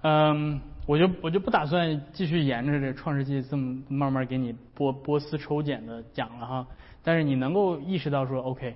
[0.00, 6.66] 嗯，我就我就不打算继续沿着这创世纪这么慢慢给你波波斯抽检的讲了哈。
[7.02, 8.74] 但是你能够意识到说，OK，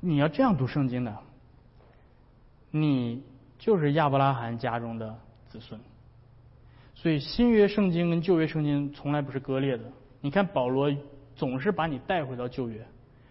[0.00, 1.16] 你要这样读圣经的，
[2.70, 3.22] 你。
[3.58, 5.80] 就是亚伯拉罕家中的子孙，
[6.94, 9.84] 所以新约圣经跟旧约圣经从来不是割裂的。
[10.20, 10.94] 你看保罗
[11.34, 12.86] 总是把你带回到旧约。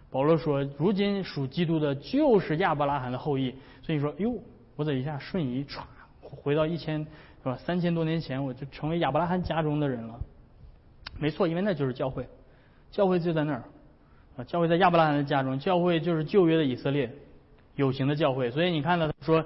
[0.09, 3.53] 保罗说：“如今属基督的就是亚伯拉罕的后裔。”
[3.85, 4.33] 所以说，哟，
[4.75, 5.83] 我这一下瞬移歘
[6.19, 7.05] 回到一千
[7.45, 7.55] 是吧？
[7.57, 10.19] 三千多年前，我就成为亚伯拉罕家中的人了。
[11.19, 12.27] 没错，因为那就是教会，
[12.89, 13.63] 教会就在那儿
[14.35, 17.11] 啊，教会在亚伯拉罕的家中，教会就是旧约的以色列，
[17.75, 18.49] 有形的教会。
[18.49, 19.45] 所以你看到他说，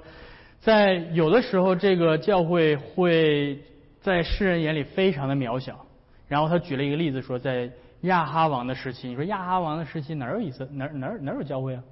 [0.60, 3.62] 在有的时候这个教会会
[4.00, 5.84] 在世人眼里非常的渺小。
[6.26, 11.84] 然后他举了一个例子说，在亚哈王的时期，你说亚哈王的时期哪有以色哪哪哪有教会啊？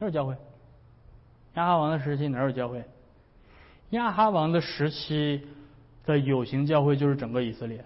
[0.00, 0.34] 哪有教会？
[1.54, 2.82] 亚哈王的时期哪有教会？
[3.92, 5.46] 亚哈王的时期
[6.04, 7.84] 的有形教会就是整个以色列。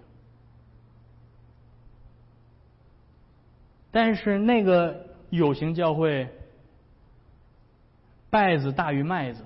[3.90, 6.28] 但是那个有形教会，
[8.30, 9.42] 稗子大于麦子，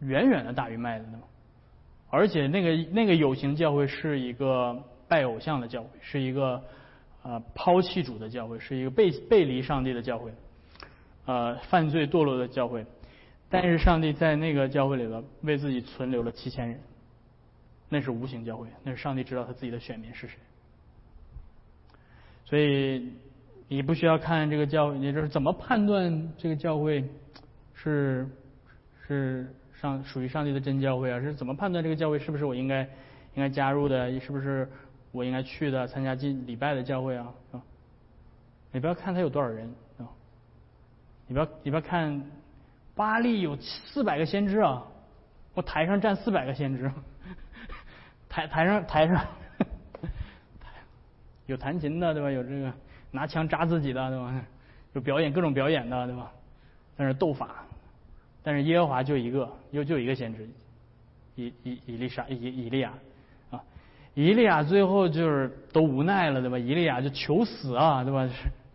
[0.00, 1.18] 远远的大于麦子呢。
[2.10, 6.64] 而且那个那个有形教会是一个拜偶像的教会，是一个
[7.22, 10.32] 呃抛弃主的教会，是一个背背离上帝的教会，
[11.26, 12.84] 呃犯罪堕落的教会。
[13.50, 16.80] 但是上帝在那个教会里头为自己存留了七千人，
[17.88, 20.38] 那是无形教会，那是上帝知道他自己的选民是谁。
[22.44, 23.12] 所以
[23.68, 27.04] 你不需要看这个教，也就是怎么判断这个教会
[27.74, 28.28] 是
[29.06, 29.54] 是。
[29.80, 32.88] 上属于上帝的真教会啊，是怎么判断这个教会是不是我应该应
[33.36, 34.18] 该加入的？
[34.18, 34.68] 是不是
[35.12, 37.32] 我应该去的、参加进礼拜的教会啊？
[37.52, 37.62] 啊，
[38.72, 40.10] 你不要看他有多少人啊，
[41.28, 42.20] 你不要你不要看
[42.98, 44.82] 巴利有四百个先知啊，
[45.54, 46.90] 我台上站四百个先知，
[48.28, 49.24] 台台上台上
[51.46, 52.28] 有弹琴的对吧？
[52.28, 52.72] 有这个
[53.12, 54.34] 拿枪扎自己的对吧？
[54.94, 56.32] 有表演各种表演的对吧？
[56.96, 57.64] 但是斗法。
[58.42, 60.48] 但是耶和华就一个，又就一个先知，
[61.36, 62.92] 以以以利沙以以利亚
[63.52, 63.62] 啊，
[64.14, 66.58] 以利亚最后就是都无奈了，对吧？
[66.58, 68.28] 以利亚就求死啊，对吧？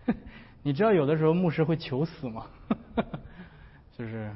[0.63, 2.45] 你知道有的时候牧师会求死吗？
[3.97, 4.32] 就是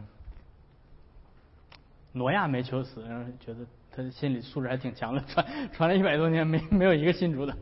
[2.14, 3.60] 挪亚没求死，然后觉得
[3.92, 7.58] 他的心理素质还挺强的，传传了一百多年没没有一个信主的，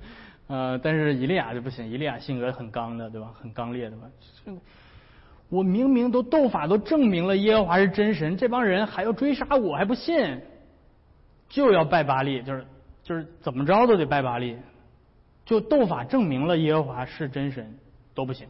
[0.47, 3.33] 呃，但是以利亚就不行，以利亚性格很刚的，对吧？
[3.39, 4.07] 很刚烈，的吧？
[5.49, 10.41] 我明明都斗法都证明了耶和华是真神，这帮人还要追杀我还不信，
[11.47, 12.65] 就要拜巴利，就是
[13.03, 14.57] 就是怎么着都得拜巴利，
[15.45, 17.77] 就斗法证明了耶和华是真神
[18.15, 18.47] 都不行，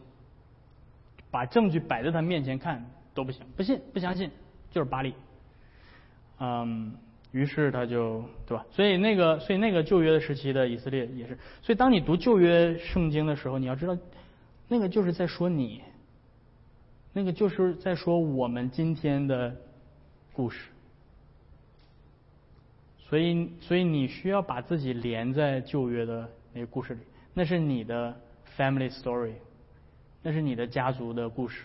[1.30, 2.84] 把证据摆在他面前看
[3.16, 4.30] 都不行，不信不相信
[4.70, 5.12] 就是巴利，
[6.38, 6.94] 嗯，
[7.32, 8.64] 于是他就对吧？
[8.70, 13.98] 所以那个所以那个旧约的时期的以色列也是，所以当你读旧约圣经的时候，你要知道
[14.68, 15.82] 那个就是在说你。
[17.18, 19.56] 那个就是在说我们今天的
[20.34, 20.68] 故事，
[22.98, 27.00] 所以所以你需要把自己连在旧约的那个故事里，
[27.32, 28.14] 那是你的
[28.58, 29.32] family story，
[30.22, 31.64] 那是你的家族的故事，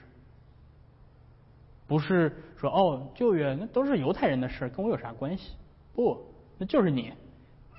[1.91, 5.51] 不是说哦旧约那都是犹太人的事跟我有啥关系？
[5.93, 6.17] 不，
[6.57, 7.11] 那就是你，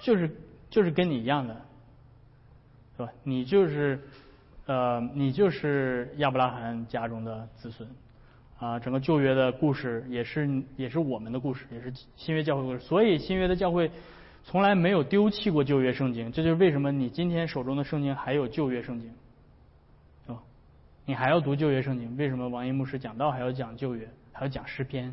[0.02, 0.30] 就是
[0.68, 1.54] 就是跟你一样的，
[2.96, 3.08] 是吧？
[3.24, 3.98] 你就是。
[4.64, 7.86] 呃，你就是亚伯拉罕家中的子孙，
[8.60, 12.78] 啊，整个旧约的故事也是也是我们的故事，也是新约教会故事。
[12.78, 13.90] 所以新约的教会
[14.44, 19.12] 从来没有丢弃过旧约圣经，这就是为什么你今天手中的圣经还有旧约圣经，
[21.04, 22.16] 你还要读旧约圣经？
[22.16, 25.12] 为什么王一牧师讲道还要讲旧约，还要讲诗篇？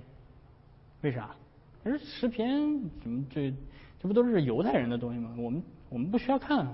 [1.01, 1.35] 为啥？
[1.83, 3.53] 可是诗篇怎么这
[3.99, 5.33] 这不都是犹太人的东西吗？
[5.37, 6.67] 我们我们不需要看。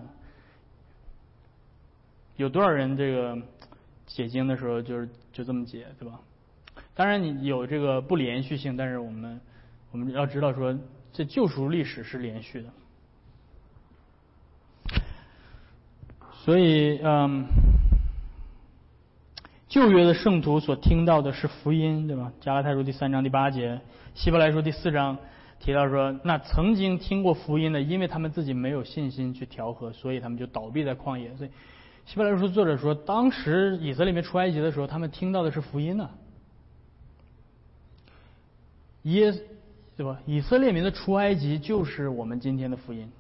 [2.38, 3.38] 有多少人这个
[4.06, 6.20] 解经的时候就是就这么解，对吧？
[6.94, 9.40] 当然你有这个不连续性，但是我们
[9.92, 10.78] 我们要知道说，
[11.14, 12.70] 这救赎历史是连续的。
[16.32, 17.48] 所以，嗯，
[19.68, 22.32] 旧约的圣徒所听到的是福音，对吧？
[22.40, 23.82] 加拉太书第三章第八节，
[24.14, 25.18] 希伯来书第四章
[25.60, 31.36] 提到说，那曾经听过福音的，因为他们自己没有信心去调和，所以他们就倒闭在旷野。
[31.36, 31.50] 所以。
[32.06, 36.08] 希伯来书作者说，当时以色列民出埃及的时候，他们听到的是福音呢。
[39.02, 39.34] 耶，
[39.98, 40.20] 对吧？
[40.28, 43.12] 以色列民的出埃及就是我们今天的福音。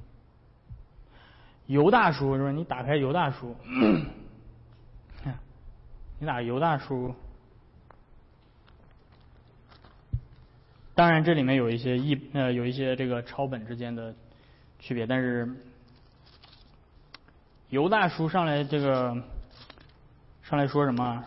[1.65, 2.51] 犹大书是吧？
[2.51, 3.55] 你打开犹大书，
[6.19, 7.13] 你打尤大叔，
[10.93, 14.15] 当然这里面有一些译呃有一些这个抄本之间的
[14.79, 15.49] 区别，但是。
[17.71, 19.21] 尤大叔上来这个
[20.43, 21.25] 上来说什么？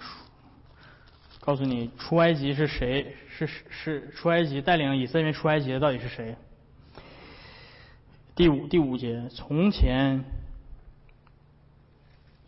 [1.40, 3.16] 告诉你出埃及是谁？
[3.28, 6.36] 是是是出埃及带领以色列出埃及的到底是谁？
[8.36, 10.24] 第五第五节，从前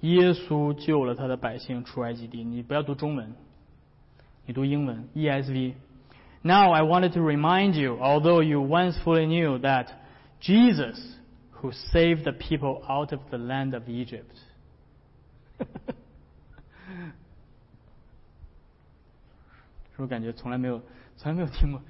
[0.01, 2.43] 耶稣救了他的百姓出埃及地。
[2.43, 3.33] 你不要读中文，
[4.45, 9.87] 你读英文 ESV。Now I wanted to remind you, although you once fully knew that
[10.39, 10.99] Jesus,
[11.59, 14.35] who saved the people out of the land of Egypt.
[19.91, 20.81] 是不是感觉从来没有
[21.17, 21.81] 从来没有听过？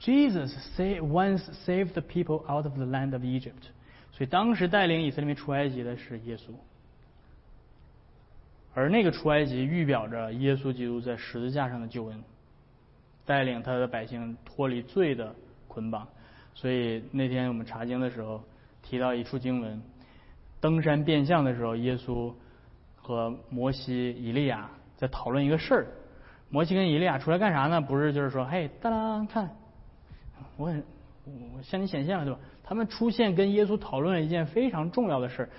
[0.00, 3.68] Jesus say once saved the people out of the land of Egypt，
[4.12, 6.54] 所以当时带领以色列民出埃及的是耶稣，
[8.75, 12.23] 而那个出埃及预表着耶稣基督在十字架上的救恩，
[13.25, 15.33] 带领他的百姓脱离罪的
[15.67, 16.05] 捆绑。
[16.53, 18.43] 所以那天我们查经的时候
[18.83, 19.81] 提到一处经文，
[20.59, 22.33] 登山变相的时候，耶稣
[22.97, 25.87] 和摩西、以利亚在讨论一个事儿。
[26.49, 27.81] 摩西跟以利亚出来干啥呢？
[27.81, 29.49] 不是就是说，嘿，哒啦，看，
[30.57, 30.83] 我很，
[31.25, 32.39] 我向你显现了，对吧？
[32.63, 35.49] 他们出现跟耶稣讨论了一件非常重要的事儿。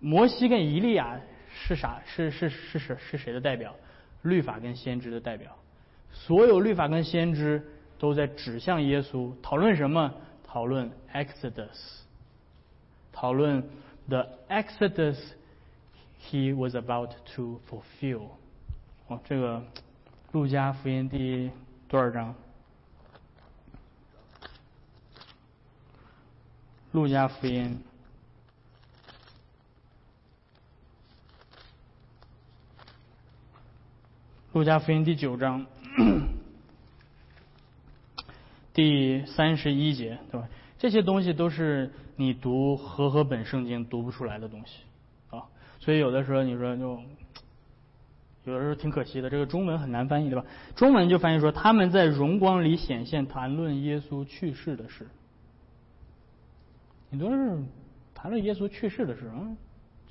[0.00, 1.18] 摩西跟以利亚
[1.54, 2.02] 是啥？
[2.04, 3.74] 是是是是是谁的代表？
[4.22, 5.56] 律法跟先知的代表。
[6.12, 7.62] 所有律法跟先知
[7.98, 9.32] 都在指向耶稣。
[9.40, 10.12] 讨论什么？
[10.46, 12.00] 讨论 Exodus。
[13.12, 13.62] 讨论
[14.08, 15.18] the Exodus
[16.20, 18.28] he was about to fulfill。
[19.06, 19.62] 哦，这个。
[20.32, 21.48] 路加福音第
[21.86, 22.34] 多少章？
[26.90, 27.80] 路加福音，
[34.54, 35.66] 路加福音第九章，
[38.72, 40.48] 第三十一节，对吧？
[40.78, 44.82] 这些东西都是你读和合本圣经读不出来的东西
[45.30, 45.42] 啊，
[45.80, 47.00] 所以有的时候你说就。
[48.44, 50.44] 有的时候挺可惜的，这个中文很难翻译，对吧？
[50.76, 55.08] 中文就翻译说他们在荣光里显现，谈论耶稣去世的事。
[57.08, 57.58] 你都是
[58.14, 59.56] 谈论耶稣去世的事，嗯，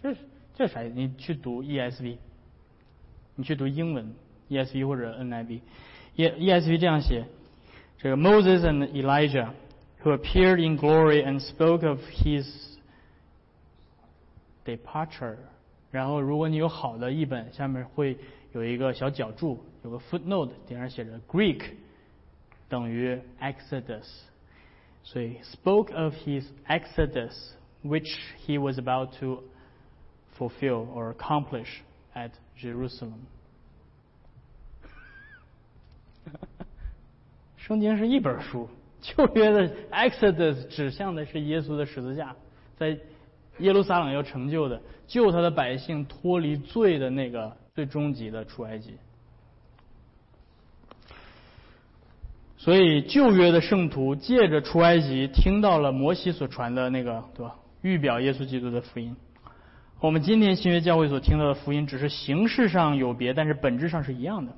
[0.02, 0.16] 这
[0.56, 0.82] 这啥？
[0.82, 2.18] 你去读 ESV，
[3.36, 4.12] 你去读英文
[4.49, 7.27] ESV 或者 NIV，E ESV 这样写：
[7.99, 9.51] 这个 Moses and Elijah
[10.03, 12.47] who appeared in glory and spoke of his
[14.65, 15.37] departure。
[15.91, 18.17] 然后，如果你有好的译本，下面会
[18.53, 21.63] 有一个小脚注，有个 footnote，顶上写着 Greek
[22.69, 24.07] 等于 Exodus，
[25.03, 29.43] 所以 spoke of his Exodus which he was about to
[30.39, 31.81] fulfill or accomplish
[32.15, 33.27] at Jerusalem。
[37.58, 38.70] 圣经是一本书，
[39.02, 42.36] 旧约的 Exodus 指向的是耶稣的十字架，
[42.78, 42.98] 在。
[43.60, 48.96] 耶路撒冷要成就的，救他的百姓脱离罪的那个最终极的出埃及。
[52.58, 57.56] 所以旧约的圣徒借着出埃及，听到了摩西所传的那个，对吧？
[57.84, 59.16] 预表耶稣基督的福音。
[60.00, 64.52] 我们今天新约教会所听到的福音，只是形式上有别，但是本质上是一样的。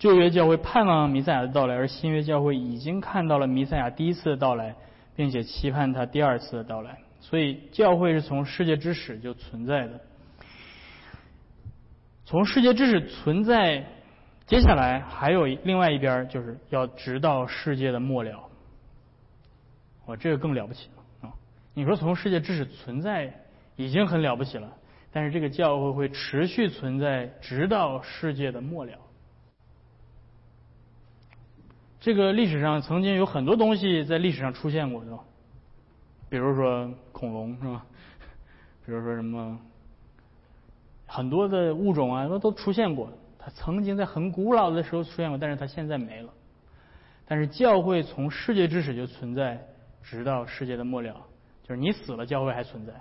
[0.00, 4.74] 旧约教会盼望弥赛亚的到来，而新约教会已经看到了弥赛亚第一次的到来，
[5.14, 6.98] 并且期盼他第二次的到来。
[7.20, 10.00] 所以，教会是从世界之始就存在的。
[12.24, 13.84] 从世界之始存在，
[14.46, 18.42] 接下来还有另外一边，就是要直到世界的末了。
[20.06, 21.34] 我这个更了不起了啊！
[21.74, 23.34] 你说从世界之始存在
[23.76, 24.72] 已经很了不起了，
[25.12, 28.92] 但是这个教会会持续存在，直到世界的末了。
[32.00, 35.18] 这个历史上曾经有很多东西在历史上出现过，对吧？
[36.30, 37.84] 比如说恐龙是吧？
[38.86, 39.58] 比如说什么
[41.06, 43.12] 很多的物种啊，都都出现过。
[43.38, 46.30] 它曾经在很古老的时候出现过，但是它现在没了。
[47.26, 49.60] 但是教会从世界之始就存在，
[50.02, 51.14] 直到世界的末了。
[51.62, 52.92] 就是你死了，教会还存在，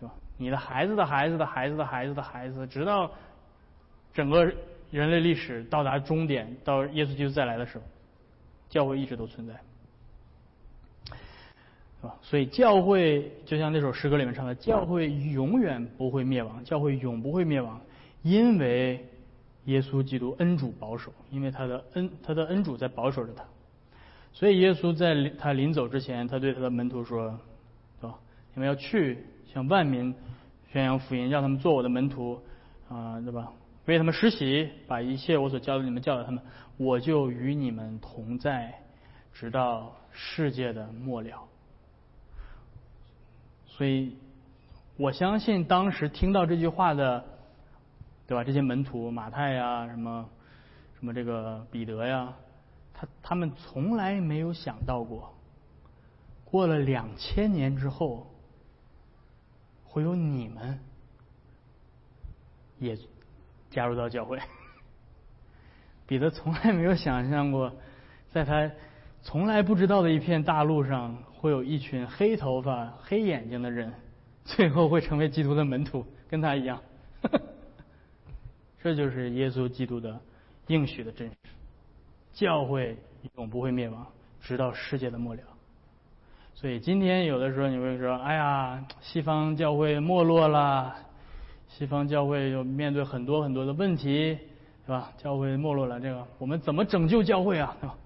[0.00, 0.14] 对吧？
[0.38, 3.10] 你的孩子的孩子的孩子的孩子的孩子，直到
[4.12, 4.44] 整个
[4.90, 7.84] 人类历史到达终点，到耶稣基督再来的时候，
[8.68, 9.54] 教会一直都存在。
[12.00, 17.80] 是吧所以教会就像那首诗歌里面唱的，教会永远不会灭亡，教会永不会灭亡，
[18.22, 19.04] 因为
[19.64, 23.42] 耶稣基督恩主保守，因为他的恩他的恩主在保守着他。
[24.32, 27.38] 所以耶稣在他临走之前，他对他的门徒说
[27.98, 28.18] ：“对吧？
[28.52, 29.18] 你们要去
[29.52, 30.14] 向万民
[30.70, 32.38] 宣扬福音，让他们做我的门徒，
[32.90, 33.50] 啊，对吧？
[33.86, 36.42] 为他们实习，把一切我所教的你们教导他们，
[36.76, 38.82] 我就与你们同在，
[39.32, 41.48] 直到世界的末了。”
[43.66, 44.16] 所以，
[44.96, 47.24] 我相信当时听到这句话的，
[48.26, 48.42] 对吧？
[48.42, 50.28] 这些门徒马太呀，什么
[50.98, 52.34] 什么这个彼得呀，
[52.94, 55.34] 他他们从来没有想到过，
[56.44, 58.26] 过了两千年之后，
[59.84, 60.80] 会有你们
[62.78, 62.96] 也
[63.70, 64.38] 加入到教会。
[66.06, 67.72] 彼得从来没有想象过，
[68.30, 68.70] 在他
[69.22, 73.92] 从来不知道的一片大陆上，会有一群黑头发、黑眼睛的人，
[74.44, 76.80] 最后会成为基督的门徒，跟他一样。
[78.82, 80.20] 这就是耶稣基督的
[80.68, 81.34] 应许的真实。
[82.32, 82.96] 教会
[83.36, 84.06] 永不会灭亡，
[84.40, 85.40] 直到世界的末了。
[86.54, 90.94] 所以今天有的时候你会说：“哎呀，西方教会没落了，
[91.68, 94.38] 西方教会又面对很多很多的问题。”
[94.86, 95.10] 是吧？
[95.18, 97.76] 教会没落了，这个我们怎么拯救教会啊？
[97.82, 97.96] 对吧？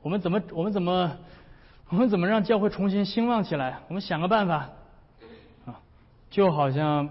[0.00, 1.10] 我们怎么我们怎么
[1.88, 3.80] 我们怎么让教会重新兴旺起来？
[3.88, 4.70] 我们想个办法
[5.66, 5.74] 啊！
[6.30, 7.10] 就好像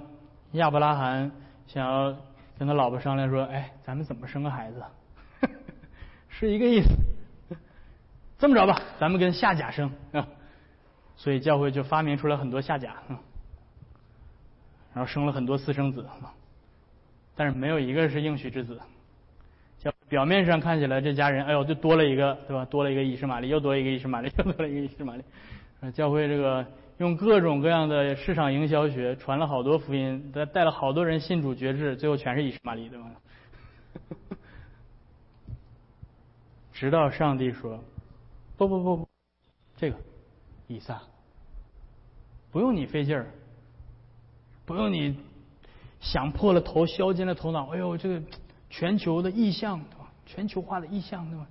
[0.54, 1.30] 亚伯拉罕
[1.68, 2.16] 想要
[2.58, 4.82] 跟他老婆商量说：“哎，咱们怎么生个孩子？”
[6.30, 6.88] 是一个意思。
[8.38, 10.26] 这么着吧，咱们跟夏甲生啊。
[11.18, 12.96] 所以教会就发明出来很多夏甲，
[14.94, 16.06] 然后生了很多私生子，
[17.36, 18.80] 但是没有一个是应许之子。
[20.10, 22.66] 表面上看起来这家人，哎呦，就多了一个，对吧？
[22.66, 25.24] 多了一个伊什玛利，又多一个伊什玛利， 又多了一个伊什玛利。
[25.92, 26.66] 教会这个
[26.98, 33.06] 用各种各样的市场营销学传了好多福音，带带了好多人信主绝志，最后全是以实玛利，对吧？
[36.74, 37.80] 直到上帝说
[38.58, 39.08] ：“不不不不，
[39.78, 39.98] 这个
[40.68, 41.00] 以撒，
[42.52, 43.28] 不用你费劲儿，
[44.70, 45.18] 不用你
[46.00, 47.70] 想破了头，削尖了头脑。
[47.74, 48.22] 哎呦，这个
[48.70, 49.82] 全球的意向。”
[50.28, 51.48] 全球化的意向，对吧？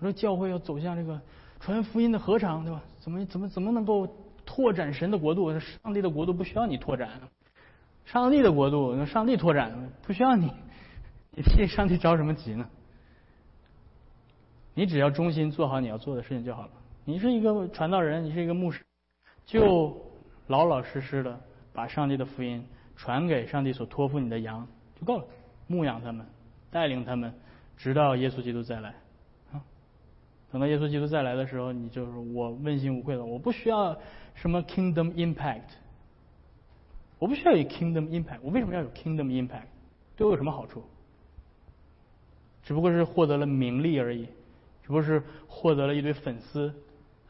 [0.00, 1.20] 我说教会要走向这个
[1.60, 2.82] 传福音的合场，对吧？
[2.98, 4.04] 怎么怎么怎么能够
[4.44, 5.56] 拓展神的国度？
[5.60, 7.08] 上帝的国度不需要你拓展，
[8.04, 10.50] 上帝的国度，上帝拓展不需要你，
[11.30, 12.68] 你替上帝着什么急呢？
[14.74, 16.70] 你只要忠心做好你要做的事情就好了。
[17.04, 18.84] 你是一个传道人，你是一个牧师，
[19.44, 19.96] 就
[20.48, 21.40] 老老实实的
[21.76, 22.66] 把上帝的福音
[22.96, 24.66] 传给上帝所托付你的羊
[24.98, 25.26] 就够了，
[25.66, 26.26] 牧养他们，
[26.70, 27.34] 带领他们。
[27.76, 28.94] 直到耶稣基督再来，
[29.52, 29.60] 啊，
[30.50, 33.22] 等到耶稣基督再来的时候，你就是我问心无愧了。
[33.22, 33.94] 我不需要
[34.34, 35.68] 什么 kingdom impact，
[37.18, 38.38] 我不需要有 kingdom impact。
[38.40, 39.66] 我为什么要有 kingdom impact？
[40.16, 40.82] 对我有什么好处？
[42.62, 44.24] 只不过是获得了名利而已，
[44.82, 46.74] 只不过是获得了一堆粉丝。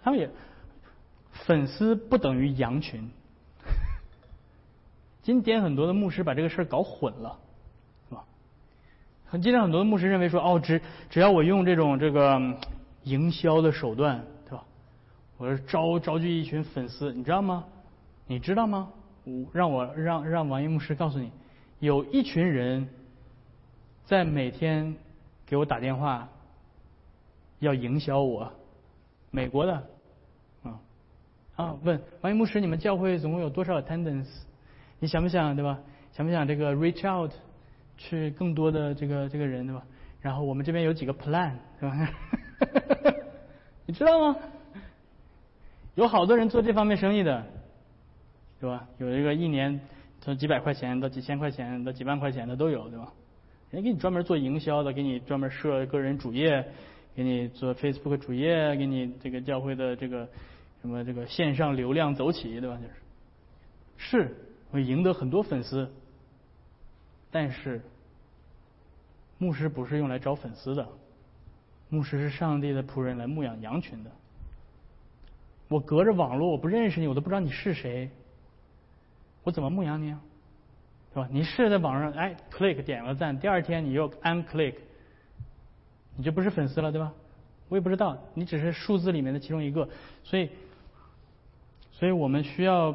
[0.04, 0.30] 他们也
[1.32, 3.10] 粉丝不等于羊群。
[5.26, 7.36] 今天很多的牧师把这个事儿搞混了。
[8.08, 8.24] 是吧
[9.26, 12.40] 很今天很多的牧师认为说，哦，只只要我用这种这个
[13.02, 14.62] 营销的手段，对吧？
[15.36, 17.64] 我是招招聚一群粉丝，你知道吗？
[18.28, 18.88] 你知道吗？
[19.24, 21.32] 我让我让让王一牧师告诉你，
[21.80, 22.88] 有一群人
[24.04, 24.94] 在每天
[25.44, 26.28] 给我打电话，
[27.58, 28.52] 要营销我，
[29.32, 29.82] 美国的，
[30.62, 30.80] 啊
[31.56, 34.28] 啊，问王一牧师，你们教会总共有多少 attendance？
[34.98, 35.78] 你想不想，对吧？
[36.12, 37.30] 想不想这个 reach out？
[37.98, 39.82] 去更多的这个这个人对吧？
[40.20, 42.10] 然后我们这边有几个 plan 对吧？
[43.86, 44.36] 你知道吗？
[45.94, 47.42] 有好多人做这方面生意的，
[48.60, 48.86] 对吧？
[48.98, 49.80] 有一个一年
[50.20, 53.10] 从几百块钱到几千块钱到几万块钱的都有，对吧？
[53.70, 56.64] 人给你专门做营销的，给你专门设个人主页，
[57.14, 60.28] 给你做 Facebook 主页，给你这个教会的这个
[60.82, 62.76] 什么这个线上流量走起，对吧？
[62.76, 62.86] 就
[63.96, 64.36] 是是
[64.76, 65.90] 会赢得很多粉丝。
[67.30, 67.82] 但是，
[69.36, 70.88] 牧师不是用来找粉丝的，
[71.88, 74.10] 牧师是上帝的仆人，来牧养羊群的。
[75.68, 78.08] 我隔着网络，我不认识你，我都不知道你是谁，
[79.42, 80.20] 我怎么牧养你啊？
[81.12, 81.28] 是吧？
[81.30, 84.76] 你是在网上哎，click 点个赞，第二天你又 unclick，
[86.16, 87.12] 你就不是粉丝了，对吧？
[87.68, 89.88] 我也不知道，你只是数字里面的其中一个，
[90.22, 90.48] 所以，
[91.90, 92.94] 所以我们需要。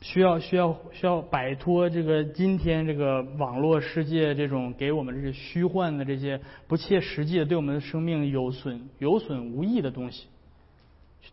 [0.00, 10.28] 需要需要需要摆脱这个今天这个网络世界这种给我们这些虚幻的这些不切实际的对我们的生命有损有损无益的东西，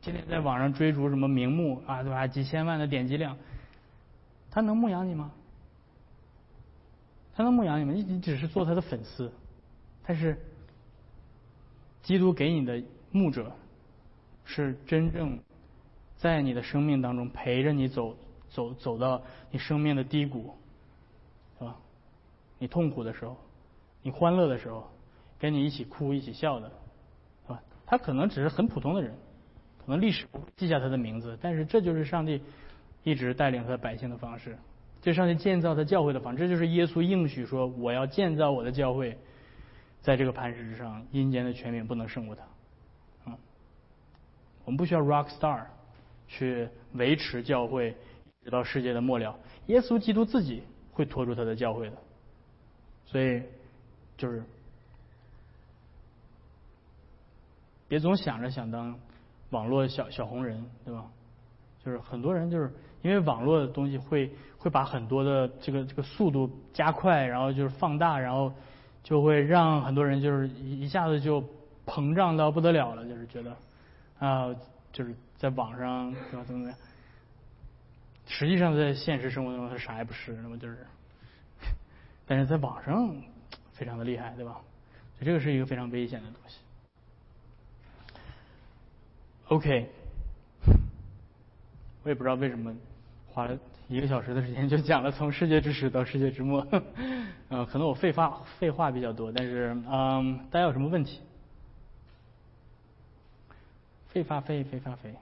[0.02, 2.26] 天天在网上追逐什么名目啊对吧？
[2.26, 3.38] 几千万的点击量，
[4.50, 5.32] 他能牧养你吗？
[7.36, 7.94] 他能牧养你吗？
[7.94, 9.32] 你你只是做他的粉丝，
[10.08, 10.38] 但是
[12.02, 13.52] 基督给你的牧者
[14.44, 15.40] 是真正
[16.18, 18.18] 在你的生命当中陪着你走。
[18.56, 20.56] 走走到你生命的低谷，
[21.60, 21.76] 是吧？
[22.58, 23.36] 你痛苦的时候，
[24.02, 24.88] 你欢乐的时候，
[25.38, 26.72] 跟你一起哭一起笑的，
[27.46, 27.62] 是吧？
[27.86, 29.14] 他可能只是很普通的人，
[29.86, 32.42] 可能历史不记下他的名字，但是这就是上帝
[33.04, 34.58] 一直带领他的百姓的方式，
[35.02, 39.18] 这上帝建造他教会的方式，这就是耶稣应许说我要建造我的教会，
[40.00, 42.44] 在这个磐石之上，阴间的权柄不能胜过他。
[43.26, 43.38] 嗯，
[44.64, 45.66] 我们不需要 rock star。
[46.28, 47.96] 去维持教会
[48.46, 49.36] 直到世界的末了。
[49.66, 51.98] 耶稣基督自己会拖住他的教会的，
[53.08, 53.42] 所以
[54.16, 54.44] 就是
[57.88, 58.96] 别总想着想当
[59.50, 61.06] 网络小小红人，对吧？
[61.84, 62.72] 就是很多人就是
[63.02, 68.52] 因为网络的东西会会把很多的这个这个速度加快，然后就是放大，然后
[69.04, 71.44] 就会让很多人就是一一下子就
[71.86, 73.56] 膨胀到不得了了，就是觉得
[74.20, 74.54] 啊，
[74.92, 76.78] 就是在网上怎么怎么样。
[78.28, 80.86] 实际上，在现实生活中，他啥也不是，那么就是，
[82.26, 83.16] 但是在网上
[83.74, 84.60] 非常的厉害，对吧？
[85.18, 86.58] 所以这个是一个非常危险的东西。
[89.48, 89.90] OK，
[92.04, 92.76] 我也不知道为什么
[93.32, 93.58] 花了
[93.88, 96.68] 一个小时的时间就讲了从世界之始到世界之末，
[97.50, 101.22] 嗯， 可能我废话废话比较多，但是嗯，大家有什么问题？
[104.10, 105.14] 废话废，废话废。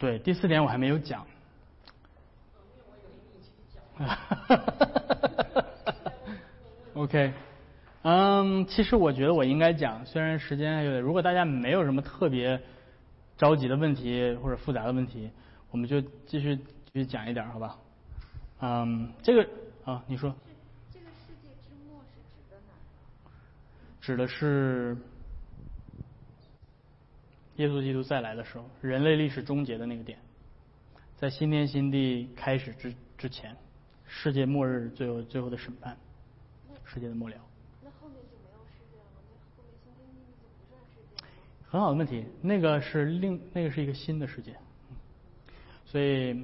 [0.00, 1.26] 对，第四点我还没有讲。
[6.94, 7.34] OK，
[8.00, 12.58] 嗯，其实我觉得我应该讲，虽然时间还有点，如果大家没有什么特别
[13.36, 15.30] 着急的问题或者复杂的问题，
[15.70, 17.76] 我们就继续继续讲一点，好吧？
[18.62, 19.46] 嗯，这个
[19.84, 20.34] 啊，你说。
[20.90, 22.72] 这个世界之末是指的哪？
[24.00, 24.96] 指的是。
[27.60, 30.18] 耶稣基督再来的时候，人类历史终结的那个点，
[31.18, 33.54] 在新天新地开始之之前，
[34.06, 35.94] 世界末日最后最后的审判，
[36.86, 37.36] 世界的末了。
[41.68, 44.56] 很好的问题，那个是另那个是一个新的世界，
[45.84, 46.42] 所以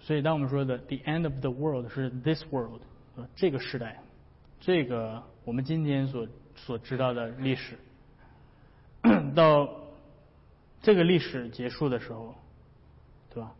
[0.00, 2.80] 所以当我们说的 the end of the world 是 this world，
[3.36, 4.02] 这个时代，
[4.58, 6.26] 这个我们今天所
[6.56, 7.78] 所知道的历史，
[9.36, 9.83] 到。
[10.84, 12.34] 这个历史结束的时候，
[13.30, 13.50] 对吧？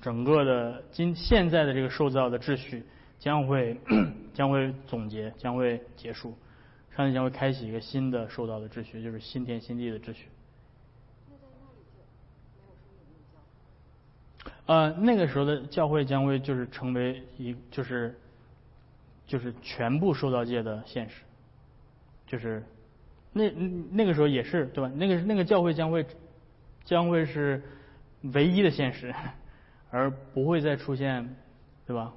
[0.00, 2.84] 整个的今现在的这个受造的秩序
[3.18, 3.76] 将会
[4.32, 6.32] 将会总结，将会结束，
[6.96, 10.28] 上帝将会开启一个新的受造的秩序，就是新天新地的秩序。
[14.66, 18.16] 呃，那个时候的教会将会就是成为一就是
[19.26, 21.22] 就是全部受造界的现实，
[22.28, 22.64] 就是
[23.32, 23.50] 那
[23.90, 24.88] 那个时候也是对吧？
[24.94, 26.06] 那个那个教会将会。
[26.84, 27.62] 将会是
[28.34, 29.14] 唯一的现实，
[29.90, 31.36] 而不会再出现，
[31.86, 32.12] 对吧？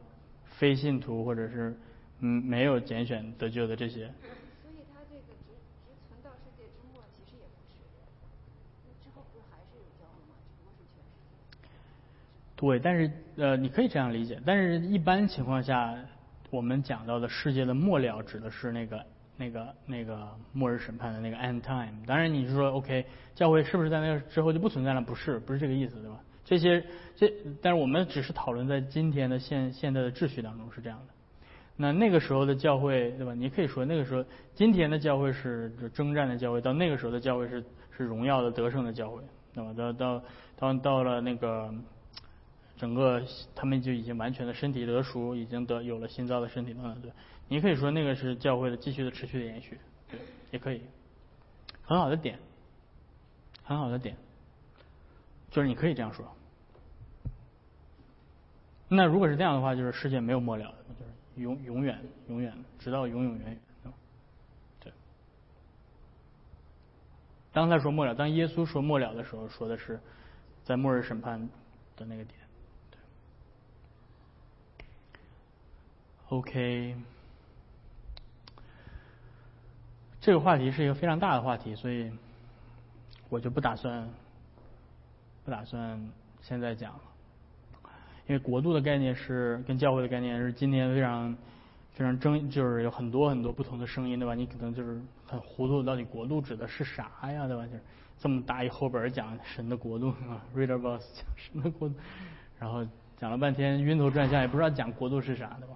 [0.45, 1.75] 非信徒或者是
[2.19, 4.05] 嗯没有拣选得救的这些。
[4.61, 5.53] 所以他这个只
[5.83, 7.73] 只存到世界之末，其实也不是。
[9.03, 10.35] 之后不还是有教会吗？
[10.45, 11.19] 只不过是全世
[11.61, 11.69] 界。
[12.55, 14.39] 对，但是呃，你可以这样理解。
[14.45, 15.95] 但是一般情况下，
[16.51, 19.05] 我们讲到的世界的末了，指的是那个。
[19.37, 25.01] 那个那个末日审判的那个 end time，当然你是说 OK，教会是不是在那个之后就不存在了？
[25.01, 26.19] 不是，不是这个意思，对吧？
[26.45, 26.83] 这些
[27.15, 27.31] 这，
[27.61, 31.13] 但是我们只是讨论在今天的现现在的秩序当中是这样的。
[31.75, 33.33] 那那个时候的教会，对吧？
[33.33, 34.23] 你可以说那个时候
[34.53, 37.63] 今天的教会是征战的教会，到那个时候的教会是
[37.97, 39.21] 是荣耀的得胜的教会，
[39.53, 40.23] 那么到到
[40.55, 41.73] 到到了那个
[42.77, 43.23] 整个
[43.55, 47.11] 他们就已经完全的身体得赎，已经得有了新造的身体等等，对。
[47.49, 49.77] 你可以说那个是教会的继续的持续的延续，
[50.09, 50.19] 对，
[50.51, 50.81] 也可以，
[51.83, 52.39] 很好的点，
[53.63, 54.15] 很好的点，
[55.51, 56.25] 就是你可以这样说。
[58.87, 61.99] 那如果是这样的话，就是世界没有末了，就是永永远
[62.29, 63.93] 永远直到永永远远，
[64.79, 64.91] 对。
[67.51, 69.99] 当他说末了，当耶稣说末了的时候，说的是
[70.63, 71.49] 在末日审判
[71.97, 72.39] 的那个点，
[72.91, 72.99] 对。
[76.29, 76.95] OK。
[80.21, 82.11] 这个话题是一个非常大的话题，所以
[83.29, 84.07] 我就不打算
[85.43, 85.99] 不打算
[86.41, 86.99] 现在讲了。
[88.25, 91.35] 因为国度的概念是跟教会的概念是今天非常
[91.91, 94.33] 非常争，就是有很多很多不同的声音，对吧？
[94.33, 97.65] 你可能就是很糊涂，到底国度指的是啥呀，对吧？
[97.67, 97.81] 就是
[98.17, 101.95] 这么大一厚本讲神的国度啊， Reader Boss 讲神的国度，
[102.57, 105.75] 然后讲了半天晕头转向，也不知道讲国度是啥，对吧？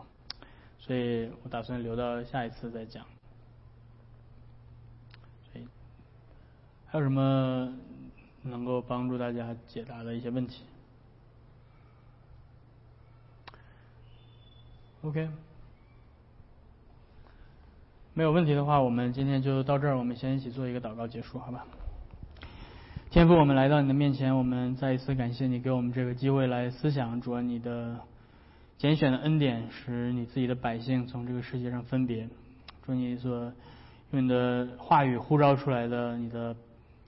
[0.87, 3.05] 所以我打算留到下一次再讲。
[6.89, 7.73] 还有什么
[8.43, 10.63] 能够帮助大家解答的一些问题
[15.01, 15.29] ？OK，
[18.13, 19.97] 没有问题的话，我们今天就到这儿。
[19.97, 21.65] 我们先一起做一个祷告结束，好吧？
[23.11, 27.99] 天父，我们来到你的面前，我们再一次感谢你给我们这个机会来思想主你的
[28.77, 32.29] 拣选的恩典，使你自己的百姓从这个世界上分别。
[32.85, 33.51] 祝你所
[34.11, 36.55] 用你的话语呼召出来的你的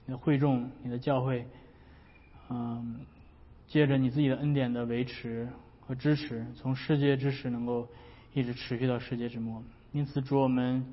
[0.04, 1.46] 你的会众、你的教会，
[2.48, 2.96] 嗯，
[3.68, 5.48] 借着你自己的恩典的维持
[5.80, 7.86] 和支持，从世界之始能够
[8.34, 9.62] 一直持续到世界之末。
[9.92, 10.84] 因此，主我们，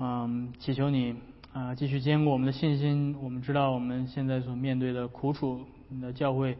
[0.00, 1.16] 嗯，祈求你
[1.52, 3.14] 啊，继续坚固我们的信心。
[3.20, 6.56] 我们知道我们现在所面对的苦楚，你的教会。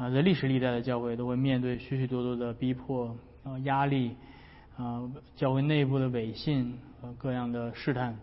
[0.00, 4.16] 啊，在历史历代的教会都会面对许许多多的逼迫、啊压力、
[4.78, 8.16] 啊教会内部的违信和各样的试探。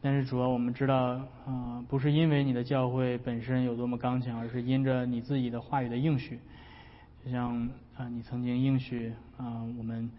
[0.00, 6.38] 但是主要我们知道，啊不是因为你的教会本身有多么刚强，而是因着你自己的话语的应许。
[7.22, 10.10] 就像啊你曾经应许啊我们，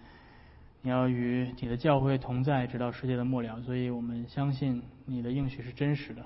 [0.83, 3.59] 你要与你的教会同在，直到世界的末了。
[3.63, 6.23] 所以我们相信你的应许是真实的。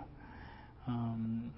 [0.85, 1.49] 嗯。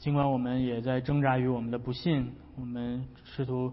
[0.00, 3.70] 尽管我们也在挣扎于我们的不信，我们试图，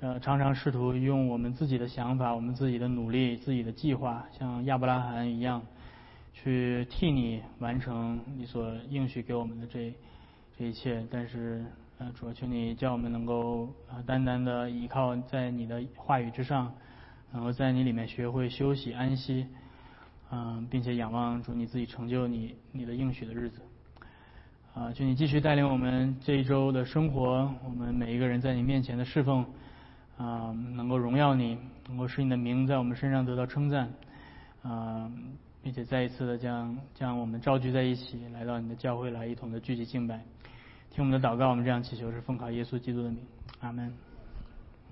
[0.00, 5.62] 呃，常常试图用我们自己的想法、我们自己的努力、自己的计划，像亚伯拉罕一样，
[6.32, 9.94] 去替你完成你所应许给我们的这
[10.58, 11.06] 这一切。
[11.08, 11.64] 但是，
[11.98, 16.74] 呃，主要求你叫我们能够呃单单的依靠在你的话语之上，
[17.32, 19.46] 然后在你里面学会休息安息，
[20.32, 23.62] 嗯，并且仰望主你自己成就你你的应许的日子。
[24.74, 29.46] 啊，请你继续带领我们这一周的生活，我们每一个人在你面前的侍奉，
[30.18, 31.56] 啊，能够荣耀你，
[31.86, 33.88] 能够使你的名在我们身上得到称赞，
[34.62, 35.08] 啊，
[35.62, 40.20] 并且再一次的将将我们召聚在一起，来到你的教会来一同的聚集敬拜，
[40.90, 43.20] 听我们的祷告，我们这样祈求是奉靠耶稣基督的名，
[43.60, 44.03] 阿门。